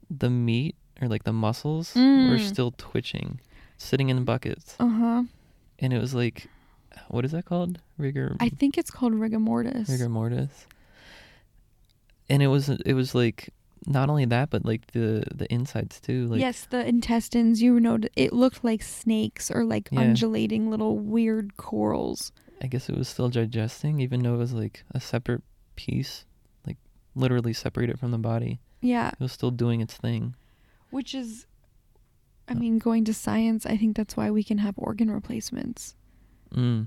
the 0.10 0.30
meat 0.30 0.76
or 1.02 1.08
like 1.08 1.24
the 1.24 1.34
muscles 1.34 1.96
were 1.96 2.02
Mm. 2.38 2.40
still 2.48 2.72
twitching, 2.78 3.40
sitting 3.78 4.10
in 4.10 4.24
buckets, 4.24 4.76
Uh 4.80 4.88
huh. 4.90 5.24
and 5.80 5.94
it 5.94 6.00
was 6.00 6.14
like, 6.14 6.48
what 7.08 7.26
is 7.26 7.32
that 7.32 7.46
called? 7.46 7.80
Rigor 7.98 8.36
I 8.40 8.50
think 8.50 8.78
it's 8.78 8.92
called 8.92 9.14
rigor 9.16 9.40
mortis. 9.40 9.90
rigor 9.90 10.10
mortis. 10.10 10.68
And 12.30 12.42
it 12.42 12.48
was 12.48 12.70
it 12.70 12.94
was 12.94 13.14
like 13.16 13.50
not 13.88 14.10
only 14.10 14.26
that, 14.26 14.50
but 14.50 14.64
like 14.66 14.92
the 14.92 15.24
the 15.34 15.52
insides 15.52 16.00
too. 16.00 16.28
Like 16.28 16.40
yes, 16.40 16.66
the 16.70 16.86
intestines. 16.88 17.62
You 17.62 17.80
know, 17.80 17.98
it 18.16 18.32
looked 18.34 18.64
like 18.64 18.84
snakes 18.84 19.50
or 19.50 19.64
like 19.64 19.90
Yeah. 19.92 20.02
undulating 20.02 20.70
little 20.70 20.98
weird 20.98 21.58
corals. 21.58 22.32
I 22.62 22.68
guess 22.68 22.90
it 22.90 22.98
was 22.98 23.08
still 23.08 23.30
digesting, 23.30 24.00
even 24.00 24.22
though 24.22 24.36
it 24.36 24.38
was 24.38 24.54
like 24.54 24.84
a 24.92 25.00
separate 25.00 25.42
piece, 25.76 26.26
like 26.68 26.78
literally 27.16 27.54
separated 27.54 28.00
from 28.00 28.12
the 28.12 28.20
body. 28.20 28.60
Yeah, 28.82 29.10
It 29.10 29.20
was 29.20 29.32
still 29.32 29.52
doing 29.52 29.82
its 29.82 29.96
thing. 29.98 30.36
which 30.92 31.16
is, 31.16 31.48
I 32.48 32.52
Uh. 32.54 32.56
mean, 32.56 32.78
going 32.78 33.06
to 33.06 33.14
science. 33.14 33.66
I 33.66 33.78
think 33.78 33.96
that's 33.98 34.16
why 34.18 34.30
we 34.30 34.44
can 34.44 34.60
have 34.60 34.76
organ 34.78 35.10
replacements. 35.10 35.96
Mm. 36.54 36.86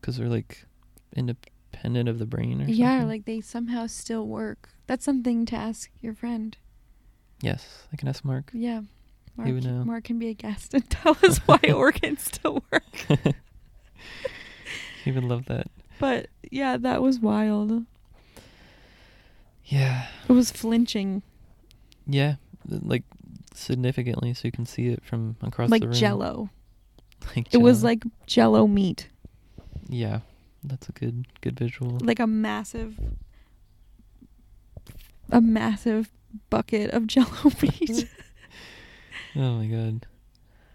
Because 0.00 0.16
they're 0.18 0.28
like 0.28 0.66
in 1.12 1.28
independent 1.28 1.52
of 1.84 2.18
the 2.18 2.26
brain 2.26 2.62
or 2.62 2.66
Yeah, 2.66 2.92
something. 2.98 3.08
like 3.08 3.24
they 3.24 3.40
somehow 3.40 3.86
still 3.86 4.26
work. 4.26 4.68
That's 4.86 5.04
something 5.04 5.46
to 5.46 5.56
ask 5.56 5.90
your 6.00 6.14
friend. 6.14 6.56
yes, 7.42 7.86
I 7.92 7.96
can 7.96 8.08
ask 8.08 8.24
Mark. 8.24 8.50
Yeah, 8.54 8.82
Mark. 9.36 9.48
Would 9.50 9.64
know. 9.64 9.84
Mark 9.84 10.04
can 10.04 10.18
be 10.18 10.28
a 10.28 10.34
guest 10.34 10.74
and 10.74 10.88
tell 10.90 11.16
us 11.22 11.38
why 11.46 11.58
organs 11.74 12.22
still 12.22 12.62
work. 12.72 13.06
he 15.04 15.12
would 15.12 15.24
love 15.24 15.46
that. 15.46 15.68
But 15.98 16.28
yeah, 16.50 16.76
that 16.76 17.02
was 17.02 17.18
wild. 17.20 17.84
Yeah. 19.64 20.06
It 20.28 20.32
was 20.32 20.50
flinching, 20.50 21.22
Yeah, 22.06 22.36
like 22.68 23.02
significantly, 23.54 24.32
so 24.34 24.42
you 24.46 24.52
can 24.52 24.66
see 24.66 24.88
it 24.88 25.04
from 25.04 25.36
across 25.42 25.70
like 25.70 25.80
the 25.82 25.88
room. 25.88 25.96
Jello. 25.96 26.50
Like 27.34 27.52
It 27.52 27.58
was 27.58 27.82
like 27.82 28.04
Jello 28.26 28.66
meat. 28.68 29.08
yeah, 29.88 30.20
that's 30.66 30.88
a 30.88 30.92
good 30.92 31.26
good 31.40 31.58
visual. 31.58 31.98
like 32.02 32.20
a 32.20 32.26
massive 32.26 32.98
a 35.30 35.40
massive 35.40 36.10
bucket 36.50 36.90
of 36.90 37.06
jello 37.12 37.50
meat. 37.62 38.08
oh 39.36 39.58
my 39.58 39.66
god. 39.66 40.06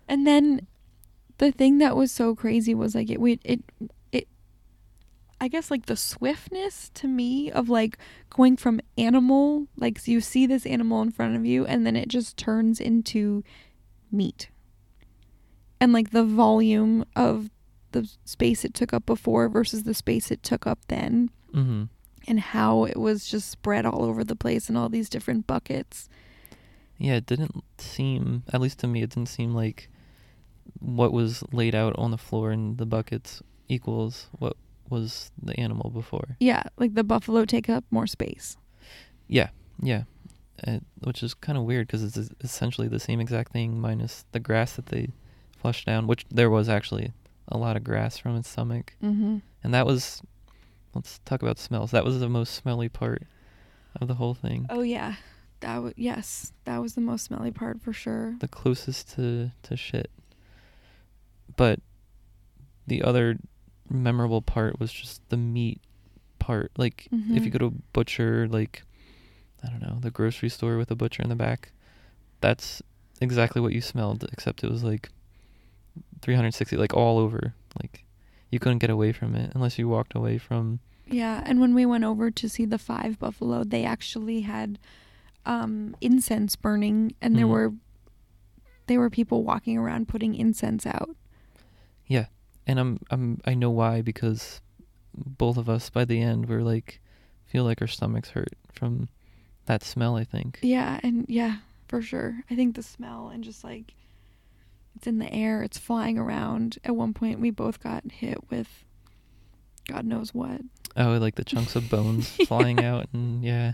and 0.08 0.26
then 0.26 0.68
the 1.38 1.52
thing 1.52 1.80
that 1.80 1.96
was 1.96 2.12
so 2.12 2.36
crazy 2.36 2.74
was 2.76 2.94
like 2.96 3.10
it 3.10 3.20
we 3.20 3.40
it 3.44 3.62
it 4.12 4.28
I 5.40 5.48
guess 5.48 5.72
like 5.72 5.88
the 5.88 5.98
swiftness 5.98 6.90
to 6.96 7.08
me 7.08 7.52
of 7.52 7.68
like 7.70 7.98
going 8.30 8.58
from 8.58 8.80
animal 8.98 9.68
like 9.78 10.00
so 10.00 10.12
you 10.12 10.22
see 10.22 10.46
this 10.46 10.66
animal 10.66 11.02
in 11.02 11.12
front 11.12 11.36
of 11.36 11.46
you 11.46 11.66
and 11.66 11.86
then 11.86 11.96
it 11.96 12.08
just 12.08 12.38
turns 12.38 12.80
into 12.80 13.44
meat. 14.12 14.50
And 15.80 15.94
like 15.94 16.12
the 16.12 16.24
volume 16.24 17.06
of 17.16 17.50
the 17.92 18.10
space 18.26 18.64
it 18.66 18.74
took 18.74 18.94
up 18.94 19.06
before 19.06 19.50
versus 19.50 19.84
the 19.84 19.94
space 19.94 20.32
it 20.32 20.44
took 20.44 20.66
up 20.68 20.80
then 20.88 21.30
Mm-hmm. 21.54 21.84
and 22.28 22.40
how 22.40 22.86
it 22.86 22.96
was 22.98 23.26
just 23.28 23.50
spread 23.50 23.86
all 23.86 24.04
over 24.06 24.24
the 24.24 24.36
place 24.38 24.70
in 24.70 24.78
all 24.78 24.88
these 24.88 25.10
different 25.10 25.48
buckets. 25.48 26.08
Yeah, 26.98 27.16
it 27.16 27.26
didn't 27.26 27.64
seem, 27.78 28.44
at 28.54 28.62
least 28.62 28.80
to 28.80 28.88
me, 28.88 29.02
it 29.02 29.10
didn't 29.10 29.28
seem 29.30 29.54
like 29.54 29.90
what 30.80 31.12
was 31.12 31.44
laid 31.52 31.76
out 31.76 31.94
on 31.98 32.12
the 32.12 32.18
floor 32.18 32.52
in 32.52 32.78
the 32.78 32.86
buckets 32.86 33.42
equals 33.68 34.28
what 34.40 34.56
was 34.90 35.32
the 35.42 35.60
animal 35.60 35.90
before. 35.90 36.38
Yeah, 36.40 36.64
like 36.78 36.94
the 36.94 37.04
buffalo 37.04 37.44
take 37.44 37.68
up 37.70 37.84
more 37.92 38.08
space. 38.08 38.56
Yeah, 39.28 39.50
yeah. 39.82 40.04
Uh, 40.66 40.80
which 41.00 41.24
is 41.24 41.34
kind 41.34 41.58
of 41.58 41.64
weird 41.66 41.88
because 41.88 42.04
it's 42.04 42.30
essentially 42.42 42.88
the 42.88 43.00
same 43.00 43.20
exact 43.20 43.52
thing 43.52 43.82
minus 43.82 44.26
the 44.32 44.40
grass 44.40 44.74
that 44.78 44.86
they 44.88 45.10
flushed 45.58 45.86
down, 45.88 46.08
which 46.08 46.26
there 46.30 46.50
was 46.50 46.70
actually 46.70 47.12
a 47.52 47.58
lot 47.58 47.76
of 47.78 47.84
grass 47.84 48.18
from 48.18 48.36
its 48.38 48.50
stomach. 48.50 48.94
Mm-hmm. 49.04 49.38
And 49.64 49.74
that 49.74 49.86
was, 49.86 50.22
let's 50.96 51.20
talk 51.26 51.42
about 51.42 51.60
smells. 51.60 51.92
That 51.92 52.06
was 52.06 52.20
the 52.20 52.30
most 52.30 52.54
smelly 52.56 52.90
part 52.90 53.24
of 54.00 54.08
the 54.08 54.16
whole 54.16 54.34
thing. 54.34 54.66
Oh 54.70 54.82
yeah, 54.82 55.16
that 55.60 55.84
was 55.84 55.94
yes, 55.98 56.54
that 56.66 56.82
was 56.82 56.96
the 56.96 57.02
most 57.02 57.26
smelly 57.26 57.52
part 57.52 57.82
for 57.82 57.94
sure. 57.94 58.36
The 58.40 58.48
closest 58.48 59.14
to, 59.16 59.52
to 59.64 59.78
shit. 59.78 60.10
But 61.56 61.80
the 62.88 63.04
other 63.04 63.38
memorable 63.90 64.42
part 64.42 64.80
was 64.80 64.92
just 64.92 65.22
the 65.30 65.38
meat 65.38 65.82
part. 66.40 66.72
Like, 66.78 67.08
if 67.12 67.46
you 67.46 67.52
Mhm. 67.52 67.54
go 67.54 67.60
to 67.60 67.66
a 67.66 67.72
butcher, 67.94 68.48
like, 68.48 68.84
I 69.64 69.70
don't 69.70 69.82
know, 69.82 70.00
the 70.00 70.10
grocery 70.12 70.50
store 70.50 70.78
with 70.78 70.90
a 70.90 70.96
butcher 70.96 71.22
in 71.22 71.30
the 71.30 71.36
back, 71.36 71.72
that's 72.40 72.82
exactly 73.20 73.62
what 73.62 73.74
you 73.74 73.82
smelled, 73.82 74.24
except 74.32 74.64
it 74.64 74.72
was 74.72 74.84
like 74.84 75.10
360, 76.22 76.78
like 76.78 76.94
all 76.94 77.18
over. 77.20 77.54
Like, 77.82 78.06
you 78.50 78.60
couldn't 78.60 78.80
get 78.80 78.90
away 78.90 79.12
from 79.12 79.36
it 79.36 79.52
unless 79.56 79.78
you 79.80 79.88
walked 79.88 80.16
away 80.16 80.38
from. 80.38 80.80
Yeah, 81.08 81.42
and 81.46 81.60
when 81.60 81.74
we 81.74 81.86
went 81.86 82.04
over 82.04 82.32
to 82.32 82.50
see 82.50 82.66
the 82.66 82.78
five 82.78 83.20
buffalo, 83.20 83.64
they 83.64 83.84
actually 83.84 84.42
had 84.42 84.80
um, 85.46 85.96
incense 86.02 86.56
burning, 86.56 87.14
and 87.22 87.36
there 87.36 87.46
Mhm. 87.48 87.50
were 87.50 87.74
there 88.88 89.00
were 89.00 89.10
people 89.10 89.44
walking 89.44 89.78
around 89.78 90.08
putting 90.08 90.36
incense 90.36 90.86
out. 90.86 91.16
Yeah, 92.08 92.26
and 92.68 92.80
I'm 92.80 93.00
I'm 93.10 93.40
I 93.46 93.54
know 93.54 93.70
why 93.72 94.02
because 94.02 94.62
both 95.16 95.58
of 95.58 95.68
us 95.70 95.90
by 95.90 96.06
the 96.06 96.22
end 96.22 96.48
were 96.48 96.62
like 96.62 97.00
feel 97.46 97.64
like 97.64 97.82
our 97.82 97.88
stomachs 97.88 98.30
hurt 98.32 98.54
from 98.72 99.10
that 99.66 99.84
smell. 99.84 100.16
I 100.16 100.24
think. 100.24 100.60
Yeah, 100.62 101.00
and 101.04 101.26
yeah, 101.28 101.58
for 101.88 102.02
sure. 102.02 102.44
I 102.50 102.56
think 102.56 102.76
the 102.76 102.84
smell 102.84 103.30
and 103.30 103.44
just 103.44 103.64
like 103.64 103.94
it's 104.96 105.08
in 105.08 105.20
the 105.20 105.32
air, 105.34 105.64
it's 105.64 105.78
flying 105.78 106.18
around. 106.18 106.78
At 106.84 106.96
one 106.96 107.14
point, 107.14 107.40
we 107.40 107.50
both 107.52 107.82
got 107.82 108.04
hit 108.12 108.50
with 108.50 108.84
God 109.88 110.06
knows 110.06 110.34
what. 110.34 110.62
Oh, 110.98 111.18
like 111.18 111.36
the 111.36 111.44
chunks 111.44 111.76
of 111.76 111.90
bones 111.90 112.30
flying 112.48 112.84
out, 112.84 113.08
and 113.14 113.44
yeah, 113.44 113.74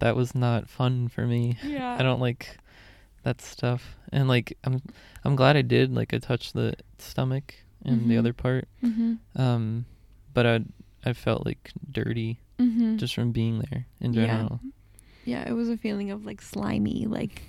that 0.00 0.16
was 0.16 0.34
not 0.34 0.68
fun 0.68 1.08
for 1.08 1.26
me. 1.26 1.56
Yeah. 1.62 1.96
I 1.98 2.02
don't 2.02 2.20
like 2.20 2.56
that 3.24 3.40
stuff. 3.40 3.96
And 4.12 4.28
like 4.28 4.56
I'm 4.64 4.80
I'm 5.24 5.36
glad 5.36 5.56
I 5.56 5.62
did. 5.62 5.94
Like 5.94 6.14
I 6.14 6.18
touched 6.18 6.54
the 6.54 6.74
stomach 6.98 7.54
and 7.84 8.08
the 8.10 8.14
Mhm. 8.14 8.18
other 8.18 8.32
part. 8.32 8.68
Mhm. 8.82 9.18
Um 9.36 9.84
but 10.34 10.46
I 10.46 10.60
I 11.04 11.12
felt 11.12 11.44
like 11.46 11.70
dirty 11.90 12.40
Mhm. 12.58 12.96
just 12.96 13.14
from 13.14 13.32
being 13.32 13.62
there 13.70 13.86
in 14.00 14.12
general. 14.14 14.28
Yeah. 14.30 14.36
general. 14.42 14.60
yeah, 15.24 15.48
it 15.48 15.52
was 15.52 15.68
a 15.68 15.76
feeling 15.76 16.10
of 16.10 16.24
like 16.26 16.40
slimy, 16.42 17.06
like. 17.06 17.42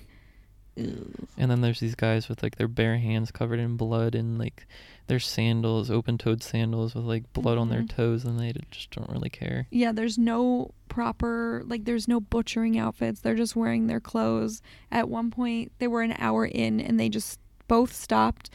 Ew. 0.80 1.12
And 1.36 1.50
then 1.50 1.60
there's 1.60 1.80
these 1.80 1.94
guys 1.94 2.28
with 2.28 2.42
like 2.42 2.56
their 2.56 2.68
bare 2.68 2.98
hands 2.98 3.30
covered 3.30 3.58
in 3.60 3.76
blood 3.76 4.14
and 4.14 4.38
like 4.38 4.66
their 5.06 5.18
sandals, 5.20 5.90
open-toed 5.90 6.42
sandals 6.42 6.94
with 6.94 7.04
like 7.04 7.32
blood 7.32 7.58
on 7.58 7.68
their 7.68 7.82
Mhm. 7.82 7.88
toes 7.88 8.24
and 8.24 8.38
they 8.38 8.52
just 8.70 8.90
don't 8.92 9.10
really 9.10 9.30
care. 9.30 9.66
Yeah, 9.70 9.92
there's 9.92 10.16
no 10.18 10.70
proper 10.88 11.62
like 11.66 11.84
there's 11.84 12.06
no 12.08 12.20
butchering 12.20 12.78
outfits. 12.78 13.20
They're 13.20 13.34
just 13.34 13.56
wearing 13.56 13.86
their 13.86 14.00
clothes. 14.00 14.62
At 14.90 15.08
one 15.08 15.30
point, 15.30 15.72
they 15.78 15.88
were 15.88 16.02
an 16.02 16.14
hour 16.18 16.44
in 16.46 16.80
and 16.80 16.98
they 16.98 17.08
just 17.08 17.38
both 17.68 17.92
stopped. 17.94 18.50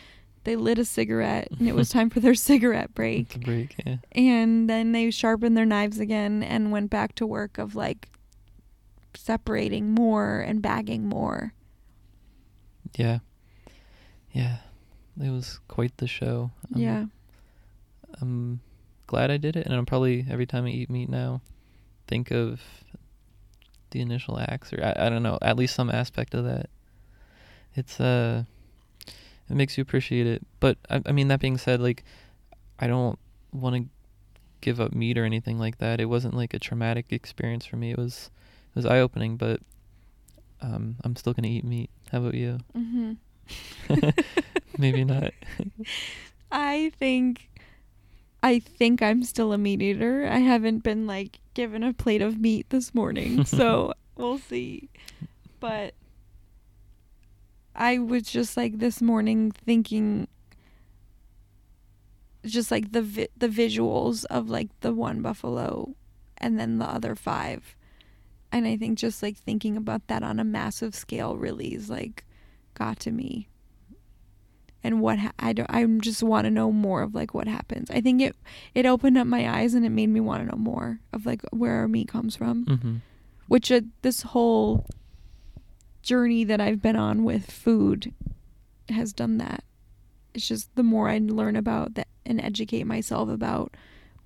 They 0.46 0.56
lit 0.56 0.78
a 0.78 0.86
cigarette 0.86 1.48
and 1.58 1.68
it 1.68 1.76
was 1.76 1.90
time 1.96 2.10
for 2.10 2.20
their 2.20 2.36
cigarette 2.36 2.94
break. 2.94 3.40
break, 3.42 3.76
yeah. 3.86 3.98
And 4.12 4.70
then 4.70 4.92
they 4.92 5.10
sharpened 5.12 5.58
their 5.58 5.66
knives 5.66 6.00
again 6.00 6.44
and 6.44 6.72
went 6.72 6.90
back 6.90 7.16
to 7.16 7.26
work 7.26 7.58
of 7.58 7.76
like 7.76 8.10
separating 9.16 9.92
more 9.92 10.40
and 10.42 10.62
bagging 10.62 11.08
more. 11.08 11.54
Yeah. 12.96 13.20
Yeah. 14.32 14.58
It 15.22 15.30
was 15.30 15.60
quite 15.68 15.96
the 15.98 16.08
show. 16.08 16.52
I'm- 16.74 16.82
yeah. 16.82 17.06
I'm 18.22 18.62
glad 19.08 19.30
I 19.32 19.38
did 19.38 19.56
it, 19.56 19.66
and 19.66 19.76
I'm 19.76 19.86
probably 19.86 20.26
every 20.30 20.46
time 20.46 20.66
I 20.66 20.70
eat 20.70 20.90
meat 20.90 21.10
now, 21.10 21.42
think 22.08 22.32
of 22.32 22.62
the 23.92 24.02
initial 24.02 24.40
acts, 24.40 24.72
or 24.74 24.84
I, 24.84 25.08
I 25.08 25.10
don't 25.10 25.24
know, 25.24 25.38
at 25.42 25.58
least 25.58 25.76
some 25.76 25.90
aspect 25.90 26.34
of 26.34 26.46
that. 26.46 26.70
It's 27.76 28.00
uh, 28.00 28.44
it 29.50 29.56
makes 29.56 29.78
you 29.78 29.82
appreciate 29.82 30.28
it. 30.28 30.46
But 30.60 30.78
I, 30.90 31.02
I 31.06 31.12
mean, 31.12 31.28
that 31.28 31.40
being 31.42 31.58
said, 31.58 31.82
like, 31.82 32.04
I 32.80 32.88
don't 32.88 33.20
want 33.52 33.76
to 33.76 33.90
give 34.62 34.80
up 34.80 34.94
meat 34.94 35.18
or 35.18 35.26
anything 35.26 35.60
like 35.60 35.78
that. 35.80 36.00
It 36.00 36.06
wasn't 36.06 36.34
like 36.34 36.54
a 36.54 36.60
traumatic 36.60 37.08
experience 37.10 37.66
for 37.66 37.76
me. 37.76 37.92
It 37.92 37.98
was, 37.98 38.32
it 38.70 38.76
was 38.76 38.86
eye 38.86 39.00
opening, 39.00 39.36
but 39.38 39.60
um, 40.65 40.95
I'm 41.04 41.15
still 41.15 41.34
gonna 41.34 41.47
eat 41.47 41.63
meat. 41.63 41.89
How 42.12 42.17
about 42.19 42.34
you? 42.34 42.58
Mhm. 42.75 43.17
Maybe 44.78 45.04
not. 45.04 45.32
I 46.51 46.91
think 46.97 47.49
I 48.41 48.60
think 48.60 49.01
I'm 49.01 49.23
still 49.23 49.54
a 49.54 49.58
meat 49.58 49.82
eater. 49.82 50.28
I 50.28 50.39
haven't 50.39 50.80
been 50.84 51.06
like 51.08 51.39
given 51.54 51.84
a 51.84 51.93
plate 51.93 52.21
of 52.21 52.39
meat 52.39 52.69
this 52.69 52.93
morning, 52.93 53.45
so 53.60 53.93
we'll 54.15 54.39
see. 54.39 54.89
But 55.60 55.93
I 57.75 57.97
was 57.99 58.23
just 58.23 58.56
like 58.58 58.80
this 58.80 59.01
morning 59.01 59.51
thinking 59.51 60.28
just 62.45 62.69
like 62.71 62.91
the 62.91 63.01
vi- 63.01 63.28
the 63.38 63.47
visuals 63.47 64.25
of 64.30 64.49
like 64.49 64.69
the 64.82 64.93
one 64.93 65.21
buffalo 65.21 65.95
and 66.38 66.60
then 66.60 66.78
the 66.80 66.86
other 66.86 67.15
five. 67.15 67.75
And 68.56 68.65
I 68.65 68.78
think 68.78 68.98
just 68.98 69.22
like 69.22 69.36
thinking 69.36 69.76
about 69.76 70.08
that 70.08 70.24
on 70.24 70.39
a 70.39 70.46
massive 70.46 70.96
scale 70.96 71.36
really 71.36 71.74
is 71.74 71.89
like 71.89 72.24
got 72.74 73.02
to 73.02 73.12
me 73.12 73.50
and 74.82 75.02
what 75.02 75.20
ha- 75.20 75.34
I 75.39 75.52
don't, 75.52 75.70
I 75.70 75.84
just 76.00 76.24
want 76.24 76.46
to 76.46 76.52
know 76.52 76.72
more 76.72 77.02
of 77.02 77.13
like 77.13 77.34
what 77.34 77.50
happens. 77.50 77.89
I 77.91 78.00
think 78.00 78.22
it 78.22 78.34
it 78.74 78.86
opened 78.86 79.18
up 79.18 79.28
my 79.28 79.60
eyes 79.60 79.74
and 79.74 79.86
it 79.86 79.89
made 79.89 80.08
me 80.08 80.22
want 80.22 80.44
to 80.44 80.50
know 80.50 80.62
more 80.62 81.00
of 81.12 81.26
like 81.26 81.41
where 81.52 81.74
our 81.74 81.89
meat 81.89 82.08
comes 82.08 82.38
from. 82.38 82.65
mm-hmm. 82.65 82.96
Which 83.50 83.74
uh, 83.74 83.82
this 84.04 84.22
whole 84.22 84.86
journey 86.02 86.46
that 86.46 86.62
I've 86.62 86.82
been 86.82 86.96
on 86.96 87.26
with 87.26 87.52
food 87.52 88.13
has 88.88 89.12
done 89.12 89.38
that. 89.39 89.65
It's 90.34 90.48
just 90.48 90.74
the 90.76 90.84
more 90.84 91.10
I 91.10 91.18
learn 91.18 91.58
about 91.58 91.96
that 91.96 92.08
and 92.26 92.39
educate 92.39 92.86
myself 92.86 93.28
about 93.28 93.76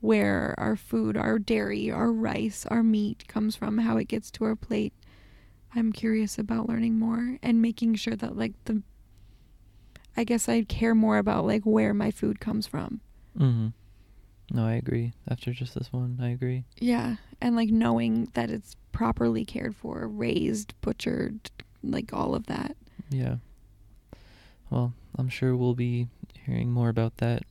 where 0.02 0.56
our 0.58 0.76
food, 0.76 1.18
our 1.18 1.40
dairy, 1.40 1.92
our 1.92 2.12
rice, 2.12 2.66
our 2.68 2.84
meat 2.84 3.28
comes 3.28 3.56
from, 3.56 3.80
how 3.80 3.98
it 3.98 4.08
gets 4.08 4.32
to 4.32 4.46
our 4.46 4.56
plate. 4.56 4.94
I'm 5.76 5.92
curious 5.92 6.38
about 6.40 6.68
learning 6.68 6.98
more 6.98 7.38
and 7.44 7.62
making 7.62 7.96
sure 7.96 8.16
that 8.16 8.38
like 8.38 8.54
the 8.66 8.82
I 10.18 10.24
guess 10.24 10.50
I 10.50 10.64
care 10.64 10.96
more 10.96 11.18
about 11.18 11.46
like 11.46 11.64
where 11.64 11.94
my 11.94 12.12
food 12.12 12.40
comes 12.40 12.68
from. 12.68 13.02
Mm-hmm. 13.38 13.68
No, 14.52 14.66
I 14.66 14.74
agree. 14.74 15.14
After 15.30 15.54
just 15.54 15.76
this 15.76 15.94
one, 15.94 16.18
I 16.22 16.30
agree. 16.30 16.66
Yeah, 16.78 17.18
and 17.40 17.56
like 17.56 17.70
knowing 17.70 18.30
that 18.34 18.50
it's 18.50 18.76
properly 18.92 19.46
cared 19.46 19.76
for, 19.76 20.08
raised, 20.08 20.74
butchered, 20.82 21.52
like 21.84 22.12
all 22.12 22.34
of 22.34 22.48
that. 22.48 22.76
Yeah. 23.10 23.36
Well, 24.70 24.94
I'm 25.18 25.30
sure 25.30 25.56
we'll 25.56 25.76
be 25.76 26.08
hearing 26.46 26.72
more 26.72 26.90
about 26.90 27.18
that 27.18 27.44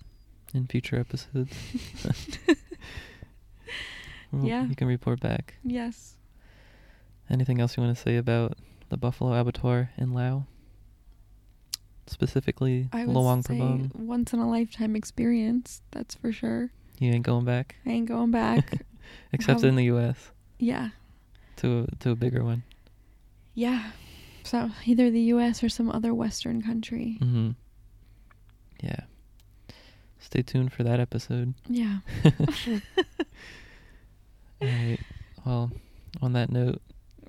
in 0.55 0.67
future 0.67 0.99
episodes. 0.99 1.55
Well, 4.31 4.45
Yeah. 4.45 4.67
You 4.67 4.77
can 4.77 4.89
report 4.89 5.21
back. 5.21 5.55
Yes. 5.65 6.17
Anything 7.31 7.61
else 7.61 7.77
you 7.77 7.83
want 7.83 7.97
to 7.97 8.03
say 8.03 8.17
about 8.17 8.59
the 8.91 8.97
Buffalo 8.97 9.33
Abattoir 9.39 9.91
in 9.97 10.13
Lao? 10.13 10.47
Specifically, 12.07 12.89
I 12.93 13.05
would 13.05 13.15
Luang 13.15 13.43
say 13.43 13.55
Prabang. 13.59 13.95
once 13.95 14.33
in 14.33 14.39
a 14.39 14.49
lifetime 14.49 14.97
experience, 14.97 15.83
that's 15.91 16.15
for 16.15 16.33
sure. 16.33 16.71
You 16.99 17.13
ain't 17.13 17.25
going 17.25 17.45
back, 17.45 17.77
I 17.85 17.91
ain't 17.91 18.09
going 18.09 18.31
back. 18.31 18.83
except 19.33 19.61
Prob- 19.61 19.69
in 19.69 19.77
the 19.77 19.85
U.S. 19.85 20.31
yeah. 20.59 20.91
to 21.57 21.87
a, 21.91 21.97
to 21.97 22.11
a 22.11 22.15
bigger 22.17 22.43
one. 22.43 22.63
Yeah. 23.55 23.91
So 24.45 24.71
either 24.87 25.11
the 25.11 25.21
US 25.35 25.63
or 25.63 25.69
some 25.69 25.91
other 25.91 26.15
western 26.15 26.63
country. 26.63 27.19
Mm-hmm. 27.21 27.51
Stay 30.21 30.43
tuned 30.43 30.73
for 30.73 30.83
that 30.83 31.01
episode. 31.01 31.55
Yeah. 31.69 31.99
All 34.61 34.69
right. 34.69 34.99
Well, 35.47 35.71
on 36.21 36.33
that 36.33 36.51
note, 36.51 36.81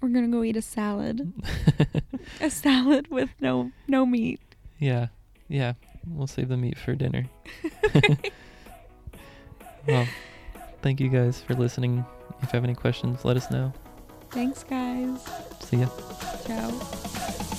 We're 0.01 0.09
going 0.09 0.29
to 0.29 0.31
go 0.35 0.43
eat 0.43 0.57
a 0.57 0.61
salad. 0.61 1.31
a 2.41 2.49
salad 2.49 3.07
with 3.09 3.29
no 3.39 3.71
no 3.87 4.05
meat. 4.05 4.39
yeah, 4.79 5.07
yeah, 5.47 5.73
we'll 6.07 6.27
save 6.27 6.49
the 6.49 6.57
meat 6.57 6.77
for 6.77 6.95
dinner. 6.95 7.25
well, 9.87 10.07
thank 10.81 10.99
you 10.99 11.09
guys 11.09 11.41
for 11.41 11.53
listening. 11.53 12.03
If 12.41 12.51
you 12.51 12.57
have 12.57 12.63
any 12.63 12.75
questions, 12.75 13.23
let 13.25 13.37
us 13.37 13.49
know. 13.51 13.71
Thanks 14.31 14.63
guys. 14.63 15.23
See 15.61 15.77
ya. 15.77 15.87
Ciao. 16.45 17.55